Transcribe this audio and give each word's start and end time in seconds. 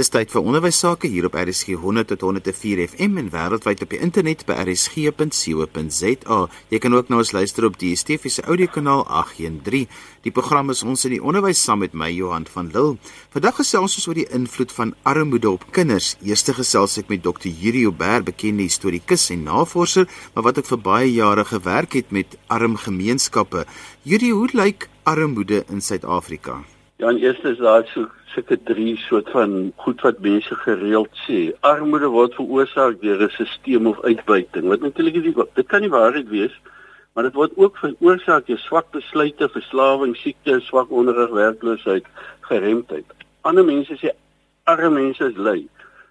Dis 0.00 0.08
tyd 0.08 0.30
vir 0.32 0.46
onderwys 0.48 0.78
sake 0.80 1.10
hier 1.12 1.26
op 1.28 1.34
RSG 1.36 1.74
100 1.76 2.08
tot 2.08 2.22
104 2.24 2.78
FM 2.86 3.18
en 3.20 3.26
wêreldwyd 3.34 3.82
op 3.84 3.90
die 3.92 3.98
internet 4.00 4.46
by 4.48 4.54
rsg.co.za. 4.62 6.38
Jy 6.72 6.78
kan 6.80 6.94
ook 6.96 7.10
na 7.12 7.18
ons 7.20 7.32
luister 7.36 7.66
op 7.68 7.74
die 7.76 7.90
DSTV 7.92 8.30
se 8.32 8.44
audiokanaal 8.48 9.02
813. 9.04 9.90
Die 10.24 10.32
program 10.32 10.72
is 10.72 10.80
ons 10.88 11.04
in 11.04 11.12
die 11.18 11.20
onderwys 11.20 11.60
saam 11.60 11.82
met 11.84 11.92
my 11.92 12.08
Johan 12.14 12.46
van 12.48 12.70
Lille. 12.72 12.96
Vandag 13.34 13.58
gesels 13.60 13.98
ons 14.00 14.08
oor 14.08 14.16
die 14.16 14.24
invloed 14.38 14.72
van 14.78 14.94
armoede 15.04 15.50
op 15.50 15.66
kinders. 15.76 16.14
Eerste 16.24 16.56
gesels 16.56 16.96
ek 17.02 17.12
met 17.12 17.20
Dr. 17.26 17.50
Yuri 17.52 17.84
Ober, 17.90 18.24
bekende 18.24 18.64
historikus 18.64 19.26
en 19.34 19.44
navorser, 19.50 20.08
maar 20.32 20.48
wat 20.48 20.62
ook 20.62 20.70
vir 20.70 20.80
baie 20.86 21.10
jare 21.12 21.44
gewerk 21.44 21.98
het 22.00 22.08
met 22.08 22.38
arm 22.48 22.80
gemeenskappe. 22.86 23.66
Yuri, 24.08 24.32
hoe 24.32 24.48
lyk 24.56 24.88
armoede 25.04 25.66
in 25.68 25.84
Suid-Afrika? 25.84 26.62
Ja, 26.96 27.12
en 27.12 27.20
eers 27.20 27.44
is 27.44 27.60
daar 27.60 27.84
so 27.92 28.08
sulke 28.34 28.56
drie 28.64 28.96
soort 28.96 29.30
van 29.34 29.72
goed 29.76 30.00
wat 30.00 30.20
mense 30.24 30.54
gereeld 30.54 31.10
sê. 31.26 31.38
Armoede 31.66 32.10
word 32.12 32.34
veroorsaak 32.38 33.00
deur 33.02 33.22
'n 33.22 33.30
stelsel 33.30 33.86
of 33.90 34.02
uitbuiting. 34.02 34.68
Wat 34.68 34.80
natuurlik 34.80 35.14
is 35.14 35.34
dit 35.54 35.66
kan 35.66 35.80
nie 35.80 35.90
waarheid 35.90 36.28
wees, 36.28 36.54
maar 37.14 37.24
dit 37.24 37.34
word 37.34 37.52
ook 37.56 37.76
veroorsaak 37.76 38.46
deur 38.46 38.58
swak 38.58 38.90
besluite, 38.90 39.48
verslawing, 39.48 40.16
siekte, 40.16 40.60
swak 40.60 40.90
onderrig, 40.90 41.30
werkloosheid, 41.30 42.06
geremdheid. 42.40 43.04
Ander 43.40 43.64
mense 43.64 43.96
sê 43.96 44.10
arme 44.64 44.90
mense 44.90 45.24
is 45.24 45.36
lui. 45.36 45.68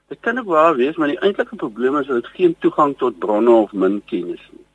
Dit 0.07 0.19
kan 0.21 0.39
ook 0.39 0.45
waar 0.45 0.75
wees, 0.75 0.95
maar 0.95 1.07
die 1.07 1.19
eintlike 1.19 1.55
probleem 1.55 1.97
is 1.97 2.07
dat 2.07 2.15
hulle 2.15 2.35
geen 2.35 2.55
toegang 2.59 2.97
tot 2.97 3.19
bronne 3.19 3.51
of 3.51 3.73
min 3.73 4.01
kennis 4.05 4.49
nie. 4.51 4.65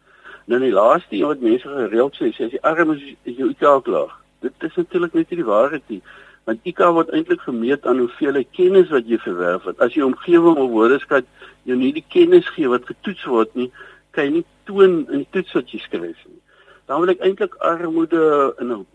Nou 0.47 0.61
die 0.61 0.73
laaste 0.73 1.17
een 1.17 1.27
wat 1.27 1.41
mense 1.41 1.69
gereeld 1.69 2.15
sê, 2.15 2.33
sê 2.33 2.45
as 2.45 2.53
jy 2.53 2.61
arm 2.61 2.91
is, 2.91 3.03
is 3.23 3.37
jy 3.37 3.67
ook 3.67 3.87
laag 3.87 4.25
dit 4.45 4.69
is 4.69 4.77
natuurlik 4.77 5.17
net 5.17 5.31
nie 5.31 5.41
die 5.41 5.49
waarheid 5.49 5.93
nie 5.93 6.01
want 6.45 6.61
IQ 6.69 6.81
word 6.97 7.11
eintlik 7.17 7.41
gemeet 7.41 7.87
aan 7.87 7.99
hoeveel 7.99 8.45
kennis 8.53 8.91
wat 8.91 9.09
jy 9.09 9.19
verwerf 9.19 9.65
het 9.65 9.81
as 9.81 9.95
jy 9.97 10.03
omgewing 10.05 10.59
of 10.61 10.71
woordeskat 10.71 11.25
jou 11.65 11.77
nie 11.77 11.93
die 11.93 12.05
kennis 12.09 12.49
gee 12.57 12.69
wat 12.69 12.87
getoets 12.91 13.25
word 13.25 13.55
nie 13.55 13.71
kan 14.15 14.29
jy 14.29 14.33
nie 14.39 14.47
toon 14.69 15.01
in 15.11 15.25
die 15.25 15.31
toets 15.35 15.55
wat 15.57 15.73
jy 15.73 15.81
skryf 15.83 16.21
nie. 16.29 16.41
Dan 16.89 17.01
wil 17.03 17.15
ek 17.15 17.23
eintlik 17.25 17.57
armoede 17.65 18.55
in 18.63 18.73
'n 18.73 18.87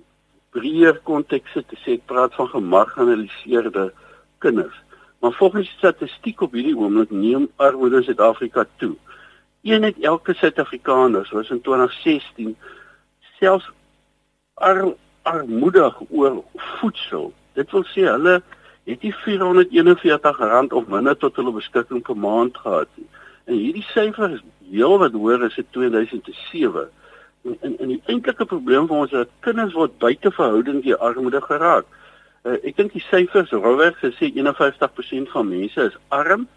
breër 0.56 1.02
konteks 1.06 1.52
sit 1.54 1.74
sê 1.84 1.98
ek 1.98 2.06
praat 2.06 2.34
van 2.34 2.48
gemarginaliseerde 2.48 3.92
kinders. 4.40 4.78
Maar 5.20 5.34
volgens 5.34 5.70
statistiek 5.70 6.42
op 6.42 6.54
hierdie 6.54 6.78
oomblik 6.78 7.12
neem 7.12 7.50
armoede 7.58 7.98
in 7.98 8.04
Suid-Afrika 8.04 8.66
toe. 8.78 8.96
Een 9.64 9.84
uit 9.84 10.00
elke 10.02 10.34
Suid-Afrikaner 10.34 11.30
was 11.32 11.50
in 11.50 11.62
2016 11.62 12.56
selfs 13.40 13.70
arm 14.54 14.96
armoedig 15.24 16.00
oor 16.10 16.44
voedsel. 16.56 17.34
Dit 17.54 17.72
wil 17.72 17.86
sê 17.92 18.06
hulle 18.08 18.40
het 18.90 19.02
nie 19.02 19.14
R441 19.14 20.74
of 20.74 20.88
minder 20.88 21.18
tot 21.18 21.36
hulle 21.36 21.54
beskikking 21.54 22.02
per 22.06 22.18
maand 22.18 22.58
gehad 22.58 22.90
nie. 22.96 23.08
En 23.50 23.58
hierdie 23.58 23.86
syfer 23.92 24.36
is 24.38 24.42
heelwat 24.72 25.14
hoër 25.18 25.46
as 25.48 25.58
in 25.58 25.68
2007. 25.76 26.90
En 27.46 27.58
in 27.62 27.78
in 27.80 27.94
die 27.96 28.02
eintlike 28.06 28.46
probleem 28.46 28.88
vir 28.88 29.02
ons 29.04 29.12
is 29.12 29.24
dat 29.24 29.34
kinders 29.46 29.74
word 29.74 29.98
buite 29.98 30.32
verhouding 30.32 30.84
deur 30.84 31.02
armoede 31.10 31.42
geraak. 31.42 31.86
Uh, 32.44 32.56
ek 32.64 32.78
dink 32.78 32.94
die 32.96 33.04
syfers 33.10 33.52
rowweg 33.52 33.98
gesê 34.00 34.32
51% 34.32 35.32
van 35.34 35.50
mense 35.50 35.90
is 35.90 35.98
arm, 36.08 36.48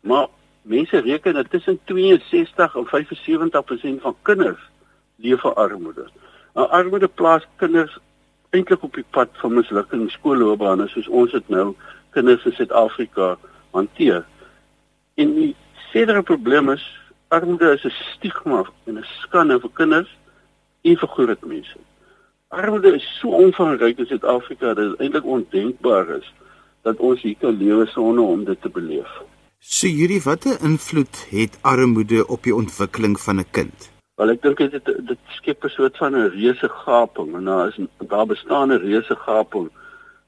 maar 0.00 0.28
mense 0.62 1.00
reken 1.04 1.34
dat 1.34 1.50
tussen 1.50 1.78
62 1.84 2.76
en 2.76 2.88
75% 2.88 4.02
van 4.02 4.16
kinders 4.22 4.64
leef 5.16 5.44
in 5.44 5.54
armoede. 5.54 6.08
Nou 6.54 6.68
armoede 6.68 7.08
plaas 7.08 7.46
kinders 7.56 7.98
eintlik 8.50 8.82
op 8.82 8.94
die 8.94 9.04
pad 9.10 9.28
van 9.42 9.54
mislukking 9.54 10.10
skoolloopbane 10.10 10.88
soos 10.88 11.08
ons 11.08 11.32
dit 11.32 11.48
nou 11.48 11.74
kinders 12.16 12.44
in 12.48 12.54
Suid-Afrika 12.56 13.36
hanteer. 13.76 14.24
En 15.14 15.34
die 15.34 15.54
verdere 15.90 16.22
probleem 16.22 16.70
is 16.70 16.84
armoede 17.28 17.72
is 17.74 17.84
'n 17.84 17.92
stigma 18.14 18.64
en 18.86 18.98
'n 18.98 19.04
skande 19.20 19.60
vir 19.60 19.70
kinders 19.74 20.10
en 20.82 20.96
vir 20.96 21.08
groot 21.08 21.44
mense. 21.46 21.78
Armoede 22.48 22.94
is 22.94 23.18
so 23.20 23.28
omvangryk 23.28 23.98
in 23.98 24.06
Suid-Afrika 24.06 24.74
dat 24.74 24.90
dit 24.90 25.00
eintlik 25.00 25.24
ondenkbaar 25.24 26.08
is 26.16 26.32
dat 26.82 26.96
ons 26.96 27.22
hier 27.22 27.36
kan 27.40 27.56
lewe 27.56 27.86
sonder 27.86 28.24
om 28.24 28.44
dit 28.44 28.62
te 28.62 28.68
beleef. 28.68 29.10
So 29.58 29.86
hierdie 29.86 30.22
watter 30.22 30.56
invloed 30.62 31.26
het 31.30 31.58
armoede 31.60 32.26
op 32.26 32.42
die 32.42 32.54
ontwikkeling 32.54 33.20
van 33.20 33.38
'n 33.38 33.50
kind? 33.50 33.97
Wel 34.18 34.32
ek 34.34 34.40
dink 34.42 34.58
dit 34.58 34.88
dit 35.08 35.18
skep 35.36 35.64
'n 35.64 35.70
soort 35.70 35.96
van 35.96 36.16
'n 36.16 36.30
reuse 36.34 36.68
gaping 36.68 37.34
en 37.38 37.44
daar 37.44 37.68
is 37.68 37.78
daar 38.12 38.26
bestaan 38.26 38.72
'n 38.72 38.82
reuse 38.82 39.16
gaping 39.16 39.70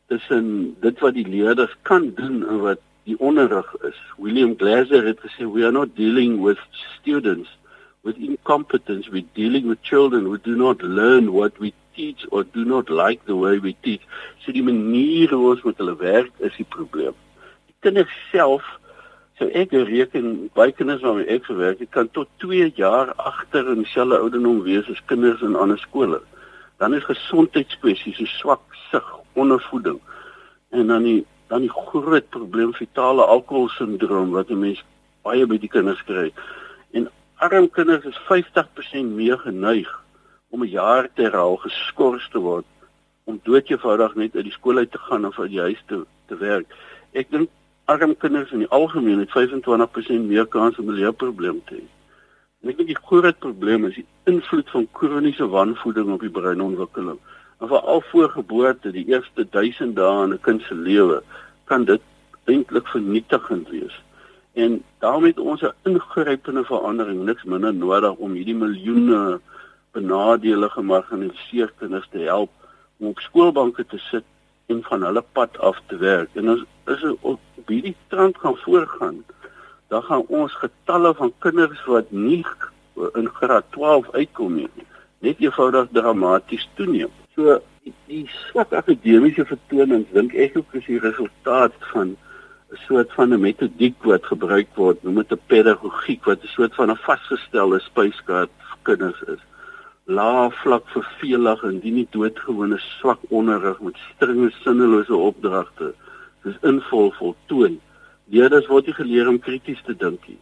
tussen 0.07 0.77
dit 0.81 1.01
wat 1.01 1.15
die 1.15 1.27
leerders 1.27 1.75
kan 1.83 2.13
doen 2.15 2.47
en 2.49 2.61
wat 2.61 2.79
die 3.05 3.19
onderrig 3.19 3.75
is. 3.83 3.99
William 4.17 4.55
Glasser 4.57 5.07
het 5.07 5.19
gesê 5.21 5.43
we 5.53 5.65
are 5.65 5.73
not 5.73 5.97
dealing 5.97 6.41
with 6.41 6.59
students 7.01 7.51
with 8.03 8.17
incompetence, 8.17 9.11
we're 9.11 9.33
dealing 9.35 9.67
with 9.67 9.83
children 9.83 10.25
who 10.25 10.39
do 10.39 10.55
not 10.55 10.83
learn 10.83 11.33
what 11.33 11.59
we 11.59 11.73
teach 11.95 12.25
or 12.31 12.45
do 12.45 12.65
not 12.65 12.89
like 12.91 13.25
the 13.27 13.37
way 13.37 13.59
we 13.59 13.75
teach. 13.83 14.03
So 14.45 14.53
die 14.53 14.63
manier 14.63 15.35
hoe 15.35 15.51
ons 15.51 15.63
met 15.63 15.79
hulle 15.83 15.97
werk 15.97 16.31
is 16.39 16.55
die 16.57 16.71
probleem. 16.77 17.15
Die 17.67 17.77
kinders 17.81 18.15
self 18.31 18.63
So 19.41 19.49
ek 19.57 19.71
reken 19.73 20.51
baie 20.53 20.73
kinders 20.77 21.01
waarmee 21.01 21.31
ek 21.33 21.47
gewerk 21.49 21.79
het 21.81 21.89
kan 21.97 22.11
tot 22.13 22.29
2 22.45 22.67
jaar 22.77 23.15
agter 23.17 23.71
in 23.73 23.79
dieselfde 23.81 24.19
ouderdom 24.21 24.59
wees 24.67 24.89
as 24.93 24.99
kinders 25.09 25.41
in 25.41 25.55
ander 25.57 25.79
skole. 25.81 26.19
Dan 26.77 26.93
is 26.93 27.07
gesondheidskwessies 27.09 28.19
so 28.21 28.29
swak 28.35 28.75
sig, 28.91 29.07
ondervoeding. 29.41 29.97
En 30.77 30.93
dan 30.93 31.09
die 31.09 31.23
dan 31.49 31.65
die 31.65 31.73
groot 31.73 32.29
probleem 32.31 32.75
fetale 32.77 33.25
alkoholsindroom 33.25 34.37
wat 34.37 34.51
'n 34.51 34.61
mens 34.61 34.85
baie 35.25 35.47
by 35.47 35.57
die 35.59 35.73
kinders 35.73 36.03
kry. 36.05 36.29
En 36.93 37.09
arm 37.41 37.71
kinders 37.71 38.05
is 38.05 38.21
50% 38.29 39.17
meer 39.17 39.39
geneig 39.39 39.89
om 40.51 40.63
'n 40.63 40.69
jaar 40.69 41.09
te 41.15 41.23
herhaal 41.23 41.57
geskort 41.57 42.29
te 42.31 42.39
word 42.39 42.67
om 43.25 43.41
doodjevoudig 43.43 44.15
net 44.15 44.37
uit 44.37 44.45
die 44.45 44.53
skool 44.53 44.77
uit 44.77 44.93
te 44.93 44.99
gaan 44.99 45.25
of 45.25 45.39
uit 45.39 45.51
die 45.51 45.61
huis 45.61 45.83
te 45.87 46.05
te 46.27 46.37
werk. 46.37 46.67
Ek 47.13 47.31
dink 47.31 47.49
arm 47.91 48.17
kinders 48.17 48.53
in 48.55 48.63
die 48.63 48.69
algemeen 48.69 49.19
het 49.19 49.33
25% 49.35 50.29
meer 50.33 50.47
kans 50.47 50.79
om 50.79 50.91
'n 50.91 50.99
leerprobleem 51.01 51.63
te 51.65 51.75
hê. 51.75 51.87
Ek 52.69 52.77
dink 52.77 52.89
die 52.89 53.07
groot 53.09 53.39
probleem 53.39 53.87
is 53.89 53.95
die 53.95 54.07
invloed 54.25 54.71
van 54.71 54.89
kroniese 54.93 55.47
wanvoeding 55.49 56.13
op 56.13 56.21
die 56.21 56.31
breinontwikkeling. 56.31 57.19
En 57.61 57.69
veral 57.69 58.03
voor 58.11 58.29
geboorte, 58.31 58.93
die 58.93 59.07
eerste 59.07 59.47
1000 59.51 59.97
dae 59.97 60.25
in 60.25 60.33
'n 60.35 60.41
kind 60.41 60.63
se 60.63 60.75
lewe, 60.75 61.23
kan 61.65 61.85
dit 61.85 62.03
eintlik 62.45 62.87
vernietigend 62.87 63.69
wees. 63.69 64.03
En 64.53 64.83
daarmee 64.99 65.31
het 65.31 65.39
ons 65.39 65.63
'n 65.63 65.73
ingrypende 65.83 66.65
verandering 66.65 67.25
niks 67.25 67.45
minder 67.45 67.75
nodig 67.75 68.15
om 68.15 68.33
hierdie 68.33 68.55
miljoene 68.55 69.41
benadeelde 69.93 70.69
gemarginaliseerde 70.69 71.73
kinders 71.79 72.09
te 72.11 72.19
help 72.19 72.51
om 72.99 73.07
op 73.07 73.19
skoolbanke 73.19 73.87
te 73.87 73.99
sit 73.99 74.25
en 74.67 74.83
van 74.83 75.03
hulle 75.03 75.25
pad 75.33 75.59
af 75.59 75.81
te 75.87 75.97
werk. 75.97 76.29
En 76.35 76.51
ons 76.51 76.65
is 76.95 77.05
op 77.21 77.41
hierdie 77.67 77.97
trend 78.13 78.39
gaan 78.39 78.57
voorgaan, 78.65 79.25
dan 79.89 80.03
gaan 80.03 80.25
ons 80.29 80.55
getalle 80.63 81.15
van 81.15 81.33
kinders 81.39 81.85
wat 81.85 82.11
nie 82.11 82.45
in 83.19 83.29
graad 83.41 83.67
12 83.77 84.11
uitkom 84.11 84.55
nie, 84.55 84.69
net 85.25 85.41
eenvoudig 85.41 85.89
dramaties 85.93 86.69
toeneem. 86.79 87.13
So 87.35 87.59
die, 87.85 87.95
die 88.07 88.25
swak 88.49 88.75
akademiese 88.77 89.47
vertonings 89.49 90.11
dink 90.15 90.35
ek 90.35 90.59
ook 90.61 90.75
is 90.81 90.89
die 90.89 91.01
resultaat 91.03 91.77
van 91.93 92.17
'n 92.71 92.81
soort 92.87 93.13
van 93.19 93.35
'n 93.35 93.41
metodiek 93.41 93.97
wat 94.05 94.27
gebruik 94.27 94.69
word, 94.75 95.03
noem 95.03 95.23
dit 95.23 95.33
'n 95.33 95.47
pedagogiek 95.47 96.25
wat 96.25 96.43
'n 96.43 96.55
soort 96.57 96.75
van 96.75 96.91
'n 96.91 97.05
vasgestelde 97.07 97.81
spyskaart 97.81 98.51
vir 98.69 98.79
kinders 98.83 99.23
is 99.27 99.43
lae 100.11 100.51
vlak 100.63 100.87
vervelig 100.91 101.63
en 101.69 101.79
die 101.83 101.93
nie 101.95 102.07
doodgewone 102.15 102.79
swak 102.83 103.21
onderrig 103.41 103.81
met 103.87 103.99
strenge 104.09 104.49
sinnelose 104.63 105.17
opdragte 105.17 105.93
soos 106.43 106.59
invul 106.67 107.11
voltooi. 107.19 107.79
Leerders 108.31 108.69
word 108.71 108.87
nie 108.87 108.97
geleer 108.97 109.29
om 109.29 109.41
krities 109.43 109.81
te 109.87 109.97
dink 109.97 110.27
nie. 110.29 110.39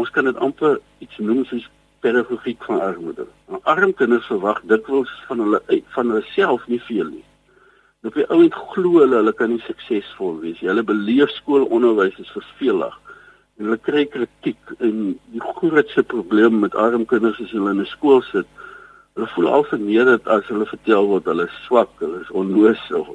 Ons 0.00 0.10
kan 0.10 0.26
dit 0.26 0.40
amper 0.42 0.80
iets 1.04 1.20
noem 1.22 1.44
soos 1.46 1.68
pedagogiek 2.04 2.64
van 2.68 2.80
armoede. 2.80 3.26
Maar 3.48 3.62
arm 3.74 3.94
kinders 3.94 4.26
verwag 4.26 4.60
dikwels 4.70 5.12
van 5.28 5.40
hulle 5.44 5.62
van 5.94 6.10
hulle 6.10 6.26
self 6.34 6.66
nie 6.68 6.80
veel 6.88 7.08
nie. 7.12 7.24
Op 8.04 8.18
die 8.18 8.26
ouend 8.28 8.56
glo 8.74 8.98
hulle 9.00 9.22
hulle 9.22 9.32
kan 9.38 9.54
nie 9.54 9.62
suksesvol 9.64 10.40
wees 10.42 10.60
nie. 10.60 10.68
Hulle 10.72 10.84
beleef 10.84 11.32
skoolonderwys 11.38 12.18
is 12.20 12.34
vervelig. 12.36 12.98
Hulle 13.62 13.78
kry 13.86 14.04
kritiek 14.10 14.74
en 14.82 15.14
die 15.32 15.44
grootste 15.54 16.02
probleem 16.02 16.58
met 16.64 16.74
arm 16.74 17.06
kinders 17.08 17.38
is 17.40 17.54
hulle 17.54 17.72
in 17.72 17.80
'n 17.80 17.92
skool 17.94 18.22
sit 18.32 18.50
hulle 19.14 19.28
voel 19.34 19.48
al 19.48 19.64
vernederd 19.70 20.26
as 20.28 20.46
hulle 20.50 20.66
vertel 20.66 21.06
word 21.06 21.28
hulle 21.30 21.46
is 21.46 21.58
swak, 21.66 21.92
hulle 22.02 22.20
is 22.24 22.30
onnoosig. 22.34 23.12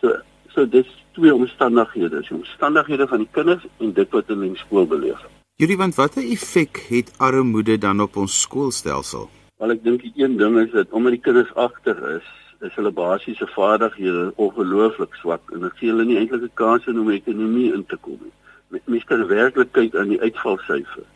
So 0.00 0.14
so 0.54 0.68
dis 0.68 0.88
twee 1.12 1.34
omstandighede, 1.34 2.20
die 2.20 2.36
omstandighede 2.36 3.06
van 3.06 3.24
die 3.24 3.28
kinders 3.30 3.66
en 3.78 3.92
dit 3.92 4.10
wat 4.10 4.26
hulle 4.26 4.46
in 4.46 4.56
skool 4.56 4.86
beleef. 4.86 5.20
Julie, 5.58 5.76
want 5.76 5.94
watter 5.98 6.22
effek 6.22 6.84
het 6.88 7.12
armoede 7.18 7.78
dan 7.78 8.00
op 8.00 8.16
ons 8.16 8.40
skoolstelsel? 8.40 9.28
Wel 9.58 9.74
ek 9.74 9.82
dink 9.82 10.04
die 10.06 10.12
een 10.22 10.36
ding 10.38 10.58
is 10.60 10.70
dat 10.70 10.92
omdat 10.94 11.16
die 11.16 11.24
kinders 11.24 11.54
agter 11.58 11.98
is, 12.16 12.26
is 12.62 12.74
hulle 12.78 12.92
basiese 12.94 13.46
vaardighede 13.54 14.32
ongelooflik 14.36 15.14
swak 15.18 15.50
en 15.54 15.66
dit 15.66 15.80
gee 15.80 15.90
hulle 15.90 16.06
nie 16.06 16.18
eintlik 16.20 16.42
'n 16.46 16.58
kans 16.62 16.86
om 16.86 17.10
ekonomie 17.10 17.72
in 17.74 17.84
te 17.86 17.96
kom 17.96 18.18
nie. 18.22 18.82
Mens 18.84 19.04
kan 19.04 19.26
werklik 19.26 19.72
kyk 19.72 19.94
aan 19.94 20.14
die 20.14 20.20
uitvalsyfer. 20.20 21.06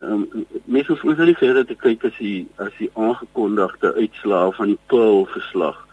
Ehm 0.00 0.26
um, 0.32 0.46
mens 0.64 0.86
hoef 0.86 1.02
nie 1.02 1.36
verder 1.36 1.66
te 1.66 1.74
kyk 1.74 2.04
as 2.04 2.16
die 2.18 2.48
as 2.56 2.74
die 2.78 2.90
aangekondigde 2.94 3.94
uitslae 3.94 4.52
van 4.52 4.66
die 4.66 4.78
PIL 4.86 5.26
verslag 5.26 5.86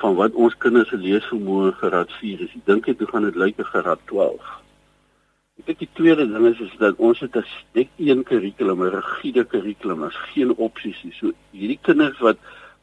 van 0.00 0.14
wat 0.14 0.36
ons 0.36 0.56
kinders 0.60 0.88
se 0.92 0.98
leesvermoë 1.00 1.72
geraad 1.80 2.12
4 2.20 2.44
is. 2.44 2.54
Ek 2.58 2.66
dink 2.68 2.88
dit 2.90 3.10
gaan 3.10 3.24
dit 3.28 3.36
lyk 3.36 3.58
'n 3.58 3.72
geraad 3.72 4.00
12. 4.12 4.44
Ek 5.58 5.66
dink 5.66 5.78
die 5.78 5.94
tweede 5.96 6.26
ding 6.28 6.46
is, 6.46 6.60
is 6.60 6.76
dat 6.78 6.96
ons 6.98 7.20
het 7.20 7.36
'n 7.36 7.44
net 7.72 7.88
een 7.96 8.22
kurrikulum, 8.22 8.82
'n 8.82 8.94
rigiede 9.00 9.44
kurrikulum, 9.44 10.02
as 10.02 10.16
geen 10.32 10.54
opsies 10.56 11.02
nie. 11.02 11.12
So 11.12 11.32
hierdie 11.52 11.78
kinders 11.82 12.18
wat 12.18 12.36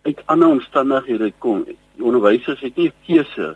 uit 0.04 0.24
ander 0.25 0.48
omstandighede 0.48 1.31
kom, 1.38 1.63
die 1.65 2.04
onderwysers 2.04 2.62
het 2.62 2.75
nie 2.75 2.88
'n 2.88 2.94
keuse 3.06 3.56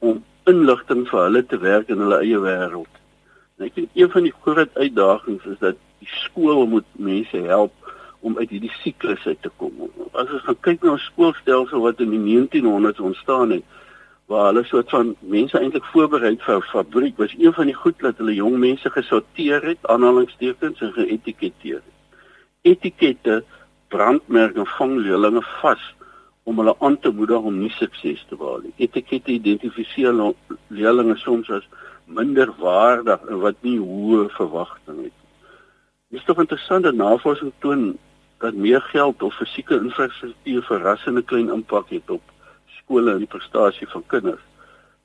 om 0.00 0.24
inligting 0.46 1.08
vir 1.08 1.22
hulle 1.22 1.46
te 1.46 1.58
werk 1.58 1.88
in 1.88 1.98
hulle 1.98 2.18
eie 2.18 2.38
wêreld. 2.38 2.94
En 3.58 3.66
ek 3.66 3.74
dink 3.74 3.88
een 3.94 4.10
van 4.10 4.22
die 4.22 4.34
groot 4.42 4.74
uitdagings 4.74 5.44
is 5.44 5.58
dat 5.58 5.76
die 5.98 6.08
skool 6.08 6.66
moet 6.66 6.86
mense 6.92 7.36
help 7.36 7.72
om 8.20 8.38
uit 8.38 8.50
hierdie 8.50 8.72
siklus 8.82 9.26
uit 9.26 9.42
te 9.42 9.50
kom. 9.56 9.72
As 10.12 10.30
ons 10.30 10.46
gaan 10.46 10.60
kyk 10.60 10.82
na 10.82 10.94
'n 10.94 11.06
skoolstelsel 11.08 11.80
wat 11.80 12.00
in 12.00 12.10
die 12.10 12.24
1900s 12.24 13.00
ontstaan 13.00 13.50
het, 13.50 13.64
waar 14.28 14.46
hulle 14.52 14.64
soort 14.64 14.90
van 14.90 15.14
mense 15.20 15.58
eintlik 15.58 15.84
voorberei 15.92 16.34
vir 16.44 16.64
fabriek 16.72 17.16
was 17.16 17.34
een 17.38 17.52
van 17.52 17.70
die 17.70 17.74
goed 17.74 17.98
dat 18.04 18.18
hulle 18.20 18.34
jong 18.34 18.58
mense 18.60 18.90
gesorteer 18.90 19.62
het 19.64 19.86
aanhalingstekens 19.94 20.80
en 20.80 20.92
geetiketeer 20.92 21.80
het. 21.80 21.94
Etikette 22.62 23.44
brandmerke 23.88 24.66
vang 24.76 24.98
leerlinge 24.98 25.42
vas 25.60 25.94
om 26.42 26.60
hulle 26.60 26.74
aan 26.78 26.98
te 26.98 27.10
moedig 27.10 27.48
om 27.50 27.56
nie 27.58 27.72
sukses 27.76 28.24
te 28.28 28.36
behaal 28.36 28.66
nie. 28.66 28.74
Etikette 28.76 29.32
identifiseer 29.32 30.12
leerlinge 30.68 31.16
soms 31.16 31.48
as 31.50 31.64
minder 32.04 32.52
waardig 32.60 33.24
en 33.28 33.40
wat 33.40 33.64
nie 33.64 33.78
hoë 33.80 34.28
verwagtinge 34.36 35.08
het. 35.08 35.17
Dit 36.08 36.20
is 36.20 36.24
tog 36.24 36.38
interessant 36.38 36.82
dat 36.82 36.94
navorsing 36.94 37.52
toon 37.58 37.98
dat 38.38 38.54
meer 38.54 38.80
geld 38.80 39.22
of 39.22 39.34
fisieke 39.36 39.74
infrastruktuur 39.74 40.62
verrassende 40.62 41.22
klein 41.22 41.50
impak 41.52 41.90
het 41.92 42.10
op 42.10 42.22
skole 42.78 43.12
en 43.12 43.18
die 43.18 43.28
prestasie 43.28 43.88
van 43.92 44.04
kinders. 44.06 44.40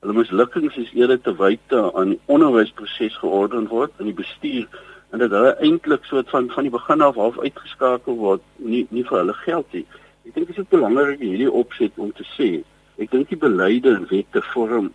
Hulle 0.00 0.16
mislukkings 0.16 0.78
is 0.80 0.94
eerder 0.96 1.20
te 1.20 1.36
wyte 1.36 1.82
aan 1.92 2.14
die 2.14 2.20
onderwysproses 2.24 3.20
georden 3.20 3.68
word 3.68 4.00
in 4.00 4.08
die 4.08 4.16
bestuur 4.16 4.80
en 5.12 5.20
dat 5.20 5.36
hulle 5.36 5.52
eintlik 5.68 6.08
soort 6.08 6.32
van 6.32 6.48
van 6.56 6.70
die 6.70 6.72
begin 6.72 7.04
af 7.04 7.20
half 7.20 7.36
uitgeskakel 7.38 8.16
word 8.24 8.50
nie 8.56 8.86
nie 8.88 9.04
vir 9.04 9.20
hulle 9.20 9.38
geld 9.44 9.76
nie. 9.76 9.86
Ek 10.24 10.32
dink 10.38 10.54
dit 10.54 10.64
is 10.64 10.72
belangrik 10.72 11.20
hierdie 11.20 11.52
opset 11.52 12.00
om 12.00 12.16
te 12.16 12.24
sê. 12.32 12.52
Ek 12.96 13.12
dink 13.12 13.28
die 13.28 13.42
beleide 13.48 13.92
en 13.92 14.08
wette 14.08 14.40
vorm 14.54 14.94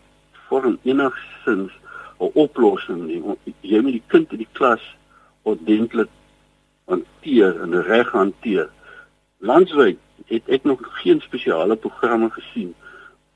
vorm 0.50 0.82
enigstens 0.90 1.70
'n 2.18 2.34
oplossing 2.34 3.06
nie. 3.06 3.22
Jy 3.62 3.82
moet 3.82 4.02
die 4.02 4.08
kind 4.08 4.32
in 4.32 4.48
die 4.50 4.54
klas 4.58 4.96
ordentlik 5.54 6.12
hanteer 6.90 7.62
en 7.62 7.82
reg 7.88 8.12
hanteer. 8.12 8.70
Landwyd 9.38 9.98
het 10.30 10.50
ek 10.50 10.66
nog 10.68 10.82
geen 11.02 11.22
spesiale 11.22 11.76
programme 11.76 12.30
gesien 12.34 12.74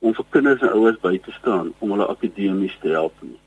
om 0.03 0.13
vir 0.17 0.25
kinders 0.35 0.61
en 0.61 0.73
ouers 0.75 0.99
by 1.03 1.15
te 1.23 1.31
staan 1.39 1.71
om 1.79 1.93
hulle 1.95 2.07
akademies 2.11 2.75
te 2.81 2.91
help 2.91 3.15
nie. 3.23 3.37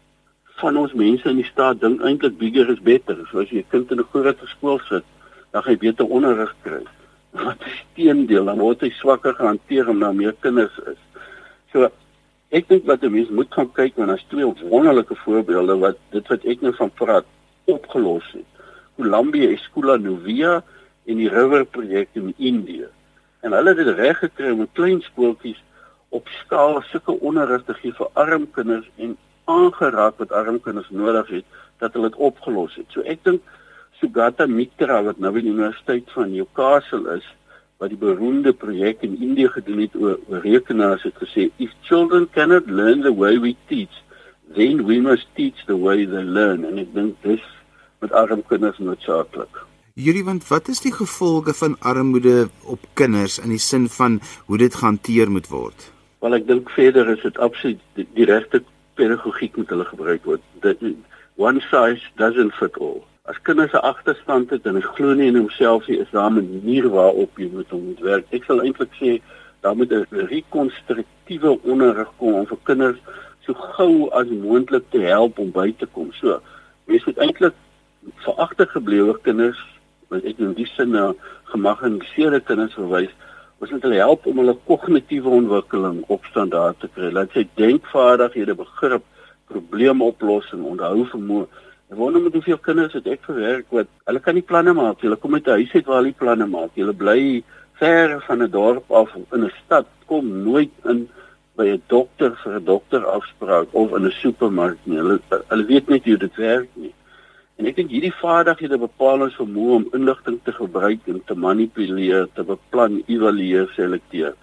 Van 0.61 0.79
ons 0.81 0.95
mense 0.97 1.29
in 1.29 1.43
die 1.43 1.51
staat 1.51 1.83
dink 1.83 2.01
eintlik 2.01 2.39
bigger 2.41 2.71
is 2.73 2.81
better. 2.81 3.19
So 3.31 3.43
as 3.43 3.53
jy 3.53 3.61
'n 3.61 3.71
kind 3.71 3.91
in 3.91 4.01
'n 4.01 4.11
groot 4.13 4.41
skool 4.55 4.81
sit, 4.89 5.05
dan 5.53 5.63
gaan 5.63 5.73
jy 5.73 5.79
beter 5.79 6.07
onderrig 6.07 6.55
kry. 6.63 6.83
Wat 7.45 7.61
is 7.67 7.85
teendeel, 7.95 8.45
dan 8.45 8.59
word 8.59 8.81
hy 8.81 8.91
swakker 8.91 9.35
gehanteer 9.35 9.89
omdat 9.89 10.15
meer 10.15 10.35
kinders 10.41 10.79
is. 10.87 11.01
So 11.73 11.91
ek 12.51 12.69
dink 12.69 12.87
wat 12.87 13.03
'n 13.03 13.13
mens 13.13 13.29
moet 13.29 13.53
gaan 13.53 13.73
kyk 13.73 13.97
want 13.97 14.09
daar's 14.09 14.27
twee 14.29 14.47
wonderlike 14.71 15.15
voorbeelde 15.15 15.77
wat 15.79 15.97
dit 16.11 16.29
wat 16.29 16.45
ek 16.45 16.61
nou 16.61 16.75
van 16.75 16.91
praat 16.91 17.27
opgelos 17.65 18.33
het. 18.33 18.56
Columbia 18.97 19.51
Escola 19.55 19.97
Novia 19.97 20.63
en 21.07 21.21
die 21.21 21.29
River 21.31 21.65
projek 21.65 22.09
in 22.19 22.35
Indië 22.37 22.89
en 23.47 23.55
hulle 23.55 23.75
het 23.75 23.85
dit 23.85 23.99
reg 23.99 24.19
gekry 24.19 24.51
om 24.51 24.67
klein 24.75 25.01
skooltjies 25.05 25.61
op 26.17 26.29
skaal 26.41 26.81
sulke 26.91 27.15
onderrig 27.29 27.63
te 27.67 27.77
gee 27.79 27.95
vir 27.99 28.11
arm 28.23 28.47
kinders 28.57 28.89
en 28.97 29.15
aangeraak 29.53 30.19
wat 30.23 30.35
arm 30.35 30.59
kinders 30.63 30.91
nodig 30.91 31.31
het 31.39 31.63
dat 31.83 31.95
hulle 31.95 32.11
dit 32.11 32.21
opgelos 32.29 32.75
het. 32.79 32.87
So 32.91 33.05
ek 33.07 33.23
dink 33.29 33.43
Sugata 34.01 34.47
Mitra 34.51 35.03
wat 35.07 35.21
nou 35.23 35.33
by 35.33 35.43
die 35.45 35.53
Universiteit 35.53 36.11
van 36.17 36.33
Newcastle 36.33 37.17
is 37.17 37.27
wat 37.81 37.93
die 37.93 38.01
beroemde 38.01 38.55
projek 38.57 39.05
in 39.05 39.19
Indië 39.21 39.51
gedoen 39.53 39.83
het 39.85 39.97
oor, 40.01 40.19
oor 40.29 40.43
rekenaars 40.45 41.05
het 41.07 41.17
gesê 41.21 41.51
if 41.63 41.73
children 41.89 42.27
cannot 42.33 42.67
learn 42.67 43.05
the 43.05 43.13
way 43.13 43.37
we 43.39 43.55
teach 43.69 44.03
then 44.57 44.85
we 44.89 45.01
must 45.01 45.29
teach 45.37 45.65
the 45.67 45.77
way 45.77 46.05
they 46.05 46.25
learn 46.25 46.65
en 46.65 46.81
ek 46.83 46.95
dink 46.97 47.21
dis 47.23 47.45
met 47.99 48.13
arm 48.13 48.43
kinders 48.47 48.79
noodsaaklik. 48.79 49.65
Julie, 49.95 50.25
want 50.25 50.49
wat 50.49 50.69
is 50.69 50.81
die 50.85 50.93
gevolge 50.93 51.55
van 51.55 51.77
armoede 51.81 52.49
op 52.63 52.83
kinders 52.93 53.39
in 53.39 53.49
die 53.49 53.63
sin 53.63 53.89
van 53.89 54.21
hoe 54.45 54.59
dit 54.59 54.75
gehanteer 54.75 55.31
moet 55.31 55.49
word? 55.49 55.87
Wel 56.21 56.37
ek 56.37 56.47
dink 56.47 56.71
verder 56.71 57.09
is 57.09 57.23
dit 57.23 57.39
absoluut 57.39 57.81
die, 57.97 58.05
die 58.19 58.29
regte 58.29 58.61
pedagogiek 59.01 59.57
moet 59.57 59.73
hulle 59.73 59.87
gebruik 59.89 60.29
word. 60.29 60.45
Dit 60.61 60.85
one 61.41 61.65
size 61.71 62.05
doesn't 62.21 62.53
fit 62.61 62.77
all. 62.77 63.01
As 63.25 63.41
kinders 63.49 63.73
'n 63.73 63.89
agterstand 63.89 64.51
het 64.51 64.67
en 64.67 64.77
hulle 64.77 64.95
glo 64.97 65.15
nie 65.15 65.33
in 65.33 65.41
homself 65.41 65.89
nie, 65.89 65.99
is 65.99 66.13
daar 66.13 66.31
'n 66.31 66.35
manier 66.35 66.89
waarop 66.89 67.39
jy 67.39 67.49
moet 67.53 67.71
hom 67.71 67.85
moet 67.85 68.01
werk. 68.01 68.27
Ek 68.31 68.45
sal 68.45 68.61
eintlik 68.61 68.93
sê 69.01 69.21
daar 69.61 69.77
moet 69.77 69.93
'n 69.93 70.07
rekonstruktiewe 70.11 71.59
onderrig 71.63 72.13
kom 72.17 72.35
om 72.35 72.47
vir 72.47 72.59
kinders 72.63 73.01
so 73.47 73.55
gou 73.55 74.11
as 74.11 74.29
moontlik 74.29 74.85
te 74.91 75.01
help 75.01 75.39
om 75.39 75.51
by 75.51 75.73
te 75.79 75.87
kom. 75.87 76.13
So, 76.13 76.41
mens 76.85 77.05
moet 77.05 77.19
eintlik 77.19 77.55
vir 78.25 78.35
agtergeblewe 78.47 79.19
kinders 79.23 79.61
wat 80.09 80.25
ek 80.25 80.39
in 80.39 80.55
die 80.55 80.69
sin 80.77 80.93
na 80.95 81.13
gemagnifiseerde 81.51 82.41
kinders 82.47 82.75
verwys, 82.79 83.13
ons 83.59 83.71
moet 83.73 83.83
hulle 83.83 84.01
help 84.03 84.27
om 84.27 84.41
hulle 84.43 84.57
kognitiewe 84.69 85.33
ontwikkeling 85.41 86.03
op 86.13 86.25
standaard 86.31 86.79
te 86.81 86.91
kry. 86.95 87.11
Laat 87.11 87.33
sy 87.35 87.47
denkvaardighede, 87.59 88.55
begrip, 88.59 89.05
probleemoplossing, 89.51 90.65
onthou 90.67 91.07
vermoë. 91.13 91.47
Ek 91.87 91.99
wonder 92.01 92.23
met 92.23 92.35
hoeveel 92.35 92.59
kinders 92.59 92.97
het 92.99 93.07
ek 93.07 93.29
gewerk 93.29 93.69
wat 93.75 93.91
hulle 94.11 94.23
kan 94.23 94.35
nie 94.35 94.47
planne 94.47 94.75
maak. 94.75 95.03
Hulle 95.07 95.19
kom 95.23 95.35
uit 95.35 95.47
'n 95.47 95.59
huis 95.63 95.75
uit 95.75 95.87
waar 95.87 96.03
hulle 96.03 96.13
planne 96.13 96.47
maak. 96.47 96.75
Hulle 96.75 96.93
bly 96.93 97.45
ver 97.79 98.21
van 98.27 98.43
'n 98.43 98.51
dorp 98.51 98.91
af 98.91 99.15
in 99.15 99.45
'n 99.45 99.53
stad, 99.65 99.87
kom 100.07 100.27
nooit 100.43 100.73
in 100.85 101.09
by 101.57 101.67
'n 101.69 101.83
dokter 101.87 102.37
vir 102.43 102.53
'n 102.57 102.65
dokterafspraak 102.65 103.69
of 103.73 103.95
in 103.97 104.07
'n 104.07 104.11
supermark 104.11 104.79
nie. 104.85 104.99
Hulle 104.99 105.21
hulle 105.31 105.67
weet 105.67 105.89
net 105.89 106.05
hoe 106.05 106.17
dit 106.17 106.37
werk 106.37 106.69
nie. 106.75 106.93
En 107.57 107.65
ek 107.65 107.79
dink 107.79 107.89
hierdie 107.89 108.13
vaardighede 108.19 108.77
bepaal 108.83 109.23
ons 109.25 109.37
vermoë 109.39 109.77
om 109.79 109.85
inligting 109.97 110.35
te 110.45 110.53
gebruik 110.53 111.07
en 111.09 111.23
te 111.25 111.35
manipuleer, 111.41 112.27
te 112.37 112.45
beplan, 112.45 112.99
evalueer, 113.09 113.71
selekteer. 113.73 114.35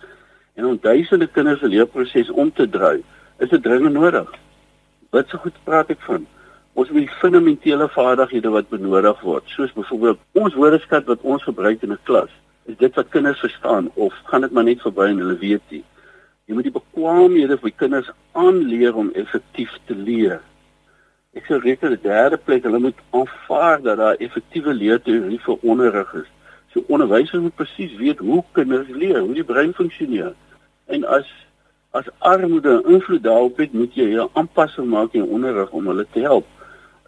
En 0.58 0.65
om 0.65 0.79
duisende 0.82 1.27
kinders 1.29 1.60
se 1.62 1.70
leerproses 1.70 2.32
om 2.34 2.50
te 2.58 2.65
draai, 2.75 3.03
is 3.38 3.51
dit 3.51 3.62
dringend 3.62 3.93
nodig. 3.93 4.32
Wat 5.13 5.29
so 5.29 5.38
goed 5.43 5.60
praat 5.67 5.91
ek 5.93 6.01
van? 6.08 6.25
Ons 6.74 6.89
moet 6.89 7.05
die 7.05 7.20
fundamentele 7.20 7.86
vaardighede 7.93 8.50
wat 8.55 8.72
benodig 8.72 9.20
word, 9.22 9.46
soos 9.53 9.75
byvoorbeeld 9.77 10.41
ons 10.41 10.58
woordeskat 10.58 11.05
wat 11.12 11.22
ons 11.22 11.46
gebruik 11.46 11.86
in 11.86 11.93
'n 11.93 12.01
klas, 12.10 12.32
is 12.65 12.77
dit 12.77 12.96
wat 12.96 13.13
kinders 13.13 13.43
verstaan 13.46 13.91
of 13.93 14.13
gaan 14.25 14.41
dit 14.41 14.51
maar 14.51 14.65
net 14.65 14.82
verby 14.82 15.05
en 15.12 15.22
hulle 15.22 15.38
weet 15.38 15.62
nie. 15.70 15.84
Jy 16.48 16.53
moet 16.55 16.65
die 16.65 16.79
bekwaamhede 16.79 17.58
vir 17.62 17.72
kinders 17.77 18.10
aanleer 18.32 18.96
om 18.96 19.13
effektief 19.13 19.77
te 19.86 19.93
leer 19.93 20.41
Ek 21.33 21.47
sou 21.49 21.57
reken 21.57 21.95
die 21.95 22.03
derde 22.03 22.37
plek, 22.37 22.65
hulle 22.67 22.79
moet 22.79 22.99
aanvaar 23.09 23.81
dat 23.81 23.97
daar 23.97 24.19
effektiewe 24.21 24.73
leerteorie 24.77 25.39
vir 25.41 25.63
onderrig 25.65 26.11
is. 26.19 26.29
So 26.73 26.83
onderwysers 26.93 27.41
moet 27.41 27.55
presies 27.57 27.95
weet 27.97 28.21
hoe 28.21 28.43
kinders 28.53 28.89
leer, 28.93 29.19
hoe 29.19 29.33
die 29.33 29.45
brein 29.45 29.73
funksioneer. 29.73 30.33
En 30.93 31.07
as 31.09 31.29
as 31.93 32.09
armoede 32.25 32.79
invloed 32.89 33.23
daarop 33.23 33.57
het, 33.61 33.73
moet 33.73 33.95
jy 33.95 34.07
'n 34.13 34.29
aanpassing 34.33 34.87
maak 34.89 35.13
in 35.13 35.29
onderrig 35.37 35.71
om 35.71 35.87
hulle 35.87 36.05
te 36.13 36.19
help. 36.19 36.45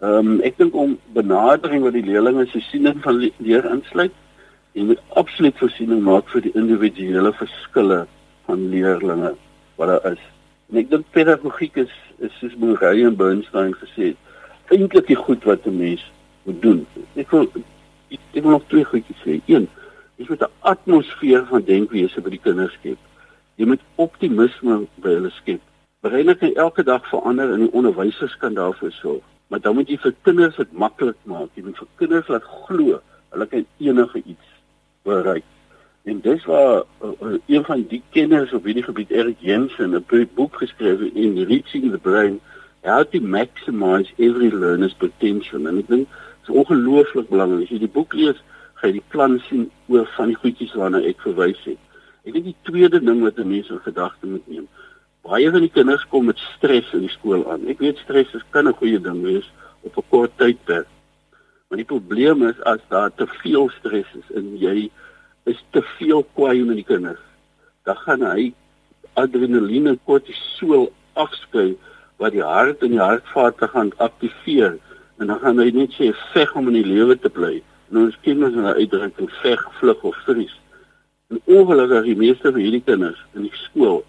Ehm 0.00 0.26
um, 0.26 0.40
ek 0.40 0.58
dink 0.58 0.74
om 0.74 0.98
benadering 1.14 1.82
wat 1.82 1.92
die 1.92 2.06
leerders 2.06 2.50
se 2.50 2.60
siening 2.60 3.02
van 3.02 3.30
leer 3.38 3.64
insluit, 3.70 4.14
jy 4.72 4.82
moet 4.84 5.02
absoluut 5.08 5.58
voorsiening 5.58 6.02
maak 6.02 6.28
vir 6.28 6.40
die 6.40 6.54
individuele 6.54 7.32
verskille 7.32 8.06
van 8.46 8.68
leerders 8.68 9.38
wat 9.76 9.88
daar 9.88 10.12
is. 10.12 10.35
En 10.70 10.80
ek 10.80 10.90
dink 10.90 11.10
pedagogiek 11.14 11.76
is 11.84 11.94
is 12.18 12.32
soos 12.40 12.54
Murray 12.56 13.04
en 13.04 13.16
Bernstein 13.16 13.74
gesê 13.76 14.10
het, 14.10 14.16
eintlik 14.72 15.06
die 15.06 15.18
goed 15.18 15.44
wat 15.44 15.66
'n 15.66 15.76
mens 15.78 16.02
moet 16.44 16.62
doen. 16.62 16.86
Ek 17.14 17.30
wil 17.30 17.42
ek, 17.42 18.20
ek 18.34 18.42
wil 18.42 18.50
nog 18.50 18.66
twee 18.68 18.84
goedjies 18.84 19.22
sê. 19.22 19.40
Een, 19.46 19.68
jy 20.16 20.26
moet 20.28 20.42
'n 20.42 20.52
atmosfeer 20.60 21.46
van 21.46 21.62
denkwese 21.62 22.20
by 22.20 22.30
die 22.30 22.42
kinders 22.42 22.72
skep. 22.72 22.98
Jy 23.56 23.66
moet 23.66 23.80
optimisme 23.94 24.86
by 24.94 25.08
hulle 25.08 25.30
skep. 25.30 25.60
Breine 26.00 26.34
kan 26.34 26.54
elke 26.54 26.82
dag 26.82 27.08
verander 27.08 27.52
en 27.52 27.60
die 27.60 27.72
onderwysers 27.72 28.36
kan 28.36 28.54
daarvoor 28.54 28.92
sorg. 28.92 29.24
Maar 29.48 29.60
dan 29.60 29.74
moet 29.74 29.88
jy 29.88 29.98
vir 29.98 30.14
kinders 30.22 30.56
dit 30.56 30.72
maklik 30.72 31.16
maak. 31.22 31.50
Jy 31.54 31.62
moet 31.62 31.78
vir 31.78 31.88
kinders 31.96 32.28
laat 32.28 32.44
glo 32.44 33.00
hulle 33.30 33.46
kan 33.46 33.66
enige 33.78 34.22
iets 34.24 34.48
bereik. 35.02 35.44
En 36.06 36.20
dis 36.22 36.44
waar 36.44 36.84
uh, 37.02 37.08
uh, 37.22 37.38
een 37.46 37.64
van 37.64 37.80
die 37.88 38.02
kenners 38.10 38.52
op 38.52 38.64
hierdie 38.64 38.84
gebied 38.86 39.10
Erik 39.10 39.40
Jensen 39.42 39.90
'n 39.90 40.28
boek 40.34 40.56
geskryf 40.56 40.98
het 40.98 41.14
in 41.14 41.38
Reaching 41.38 41.90
the 41.90 41.98
Brain 41.98 42.40
How 42.82 43.04
to 43.10 43.20
Maximize 43.20 44.12
Every 44.16 44.54
Learner's 44.54 44.94
Potential. 44.94 45.66
En 45.66 45.78
ek 45.78 45.88
dink 45.88 46.06
dit 46.06 46.42
is 46.42 46.54
ongelooflik 46.54 47.28
belangrik. 47.28 47.62
As 47.62 47.72
jy 47.74 47.78
die 47.78 47.96
boek 47.98 48.12
lees, 48.14 48.38
gaan 48.74 48.92
jy 48.92 49.00
die 49.00 49.08
plan 49.08 49.34
sien 49.48 49.64
oor 49.90 50.06
van 50.14 50.30
die 50.30 50.38
goedjies 50.38 50.74
waarna 50.78 51.00
ek 51.02 51.24
verwys 51.26 51.64
het. 51.64 51.80
Ek 52.22 52.36
dink 52.38 52.46
die 52.52 52.60
tweede 52.70 53.00
ding 53.02 53.24
wat 53.26 53.40
'n 53.42 53.48
mens 53.48 53.70
in 53.74 53.82
gedagte 53.82 54.26
moet 54.26 54.46
neem, 54.46 54.68
baie 55.26 55.50
van 55.50 55.60
die 55.60 55.74
kinders 55.74 56.06
kom 56.06 56.30
met 56.30 56.38
stres 56.38 56.92
in 56.92 57.00
die 57.08 57.16
skool 57.18 57.50
aan. 57.50 57.66
Ek 57.66 57.82
weet 57.82 57.98
stres 57.98 58.30
is 58.34 58.46
kan 58.50 58.68
'n 58.68 58.78
goeie 58.78 59.00
ding 59.00 59.22
wees 59.26 59.50
op 59.82 59.98
'n 59.98 60.06
kort 60.08 60.38
tydperk. 60.38 60.86
Maar 61.68 61.82
die 61.82 61.90
probleem 61.90 62.46
is 62.46 62.62
as 62.62 62.78
daar 62.88 63.10
te 63.14 63.26
veel 63.42 63.68
stres 63.70 64.06
is 64.14 64.30
en 64.36 64.54
jy 64.58 64.90
is 65.50 65.58
te 65.70 65.82
veel 65.96 66.24
kwaai 66.34 66.64
met 66.64 66.80
die 66.80 66.86
kinders, 66.86 67.22
dan 67.86 67.98
gaan 68.04 68.24
hy 68.26 68.50
adrenaline 69.20 69.94
kortisol 70.08 70.88
afskei 71.14 71.74
wat 72.20 72.34
die 72.34 72.44
hart 72.44 72.82
en 72.84 72.94
die 72.96 73.02
hartvaat 73.02 73.62
gaan 73.72 73.92
aktiveer 74.02 74.76
en 75.20 75.30
dan 75.30 75.40
gaan 75.40 75.62
hy 75.62 75.70
net 75.72 75.94
sê 75.96 76.10
veg 76.34 76.52
om 76.58 76.68
in 76.72 76.80
die 76.80 76.88
lewe 76.88 77.16
te 77.16 77.30
bly. 77.32 77.60
En 77.90 78.02
ons 78.02 78.18
kinders 78.26 78.56
in 78.58 78.66
'n 78.66 78.78
uitdrukking 78.80 79.30
veg, 79.42 79.62
vlug 79.78 80.02
of 80.02 80.16
vries. 80.26 80.54
En 81.30 81.40
ongelukkig 81.44 82.04
die 82.04 82.16
meeste 82.16 82.52
van 82.52 82.60
hierdie 82.60 82.82
kinders 82.84 83.20
in 83.34 83.42
die 83.42 83.58
skool, 83.66 84.04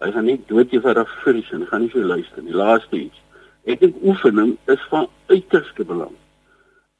hy 0.00 0.10
gaan 0.12 0.24
net 0.24 0.48
dood 0.48 0.72
eenvoudig 0.72 1.10
vries 1.22 1.50
en 1.52 1.66
gaan 1.66 1.80
nie 1.80 1.90
vir 1.90 2.04
luister 2.04 2.42
nie. 2.42 2.52
Laaste 2.52 2.96
iets. 2.96 3.20
Ek 3.66 3.80
dink 3.80 3.96
oefening 4.02 4.56
is 4.66 4.82
van 4.90 5.06
uiterste 5.28 5.84
belang 5.84 6.16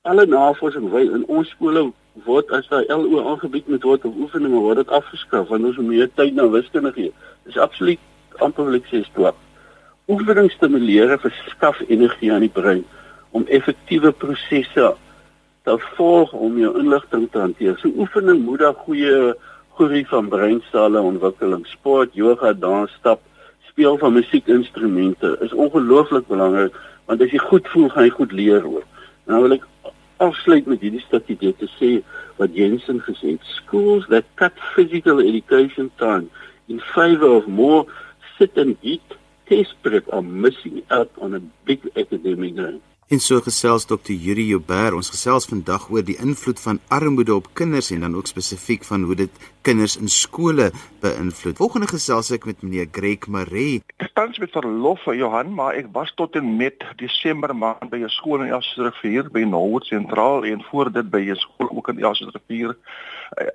alle 0.09 0.27
navorsing 0.27 0.89
wys 0.93 1.11
in 1.13 1.25
ons 1.29 1.51
skole 1.53 1.89
word 2.25 2.51
as 2.51 2.69
daar 2.69 2.85
LO 2.89 3.25
aangebied 3.31 3.69
met 3.69 3.83
word 3.83 4.05
of 4.05 4.17
oefeninge 4.17 4.61
word 4.61 4.83
dit 4.83 4.95
afgeskaf 4.99 5.49
want 5.49 5.65
ons 5.65 5.77
moet 5.77 5.91
meer 5.93 6.11
tyd 6.15 6.35
na 6.35 6.49
wiskunde 6.51 6.93
gee. 6.97 7.13
Dis 7.47 7.59
absoluut 7.59 8.01
amper 8.45 8.69
wil 8.69 8.79
ek 8.79 8.89
sê 8.91 9.03
stop. 9.07 9.37
Oefening 10.09 10.51
stimuleer 10.55 11.19
verskaf 11.21 11.81
energie 11.89 12.33
aan 12.33 12.47
die 12.47 12.53
brein 12.53 12.85
om 13.37 13.45
effektiewe 13.53 14.13
prosesse 14.13 14.93
te 15.69 15.77
volg 15.97 16.33
om 16.33 16.59
jou 16.59 16.73
inligting 16.81 17.29
te 17.33 17.43
hanteer. 17.43 17.77
So 17.83 17.93
oefening 18.01 18.45
moet 18.47 18.65
dan 18.65 18.77
goeie 18.87 19.35
groei 19.79 20.05
van 20.11 20.31
breinstelle 20.33 21.01
ontwikkeling, 21.01 21.67
sport, 21.71 22.15
yoga, 22.19 22.53
dans, 22.53 22.93
stap, 22.99 23.21
speel 23.69 23.99
van 24.01 24.17
musiekinstrumente 24.17 25.37
is 25.45 25.53
ongelooflik 25.53 26.27
belangrik 26.27 26.75
want 27.09 27.23
as 27.25 27.33
jy 27.33 27.39
goed 27.41 27.69
voel, 27.73 27.89
gaan 27.89 28.05
jy 28.05 28.15
goed 28.17 28.33
leer 28.37 28.65
ook. 28.69 29.05
Nou 29.29 29.43
wil 29.45 29.55
ek 29.57 29.63
afsluit 30.25 30.67
met 30.67 30.83
hierdie 30.83 31.03
stukkie 31.05 31.37
dit 31.41 31.59
te 31.59 31.69
sê 31.77 31.91
wat 32.41 32.55
Jensen 32.57 33.01
gesê 33.07 33.37
het 33.37 33.49
schools 33.55 34.07
that 34.13 34.27
cut 34.41 34.59
physical 34.75 35.23
education 35.23 35.91
time 36.03 36.29
in 36.69 36.83
favor 36.95 37.31
of 37.39 37.47
more 37.47 37.87
sit 38.39 38.59
and 38.59 38.77
eat 38.83 39.17
test 39.49 39.75
prep 39.83 40.07
are 40.13 40.23
missing 40.23 40.83
out 40.91 41.11
on 41.19 41.35
a 41.35 41.43
big 41.65 41.81
academic 41.97 42.57
gain 42.57 42.81
En 43.09 43.23
so 43.25 43.41
gesels 43.41 43.87
Dr. 43.89 44.13
Yuri 44.13 44.43
Joubert. 44.51 44.93
Ons 44.93 45.09
gesels 45.09 45.47
vandag 45.49 45.87
oor 45.89 46.03
die 46.05 46.19
invloed 46.21 46.59
van 46.61 46.77
armoede 46.93 47.33
op 47.39 47.47
kinders 47.57 47.89
en 47.95 48.03
dan 48.05 48.17
ook 48.19 48.27
spesifiek 48.29 48.83
van 48.85 49.07
hoe 49.09 49.15
dit 49.17 49.47
kinders 49.65 49.95
in 49.97 50.13
skole 50.13 50.67
beïnvloed. 51.01 51.57
Volgende 51.57 51.89
gesels 51.89 52.29
ek 52.37 52.45
met 52.45 52.61
meneer 52.61 52.91
Greg 52.93 53.25
Maree. 53.33 53.79
Ek 53.97 54.13
tans 54.13 54.37
met 54.43 54.53
verlof 54.53 55.01
vir 55.09 55.17
Johan, 55.23 55.55
maar 55.57 55.79
ek 55.81 55.89
was 55.95 56.13
tot 56.21 56.37
en 56.37 56.51
met 56.61 56.85
Desember 57.01 57.57
maand 57.57 57.89
by 57.89 58.03
'n 58.05 58.13
skool 58.13 58.45
in 58.45 58.53
Elsrivier 58.53 59.33
by 59.33 59.47
Norwood 59.49 59.89
Sentraal 59.89 60.45
en 60.45 60.61
voor 60.69 60.93
dit 60.93 61.11
by 61.11 61.23
'n 61.33 61.41
skool 61.41 61.73
ook 61.73 61.89
in 61.89 62.05
Elsrivier. 62.05 62.77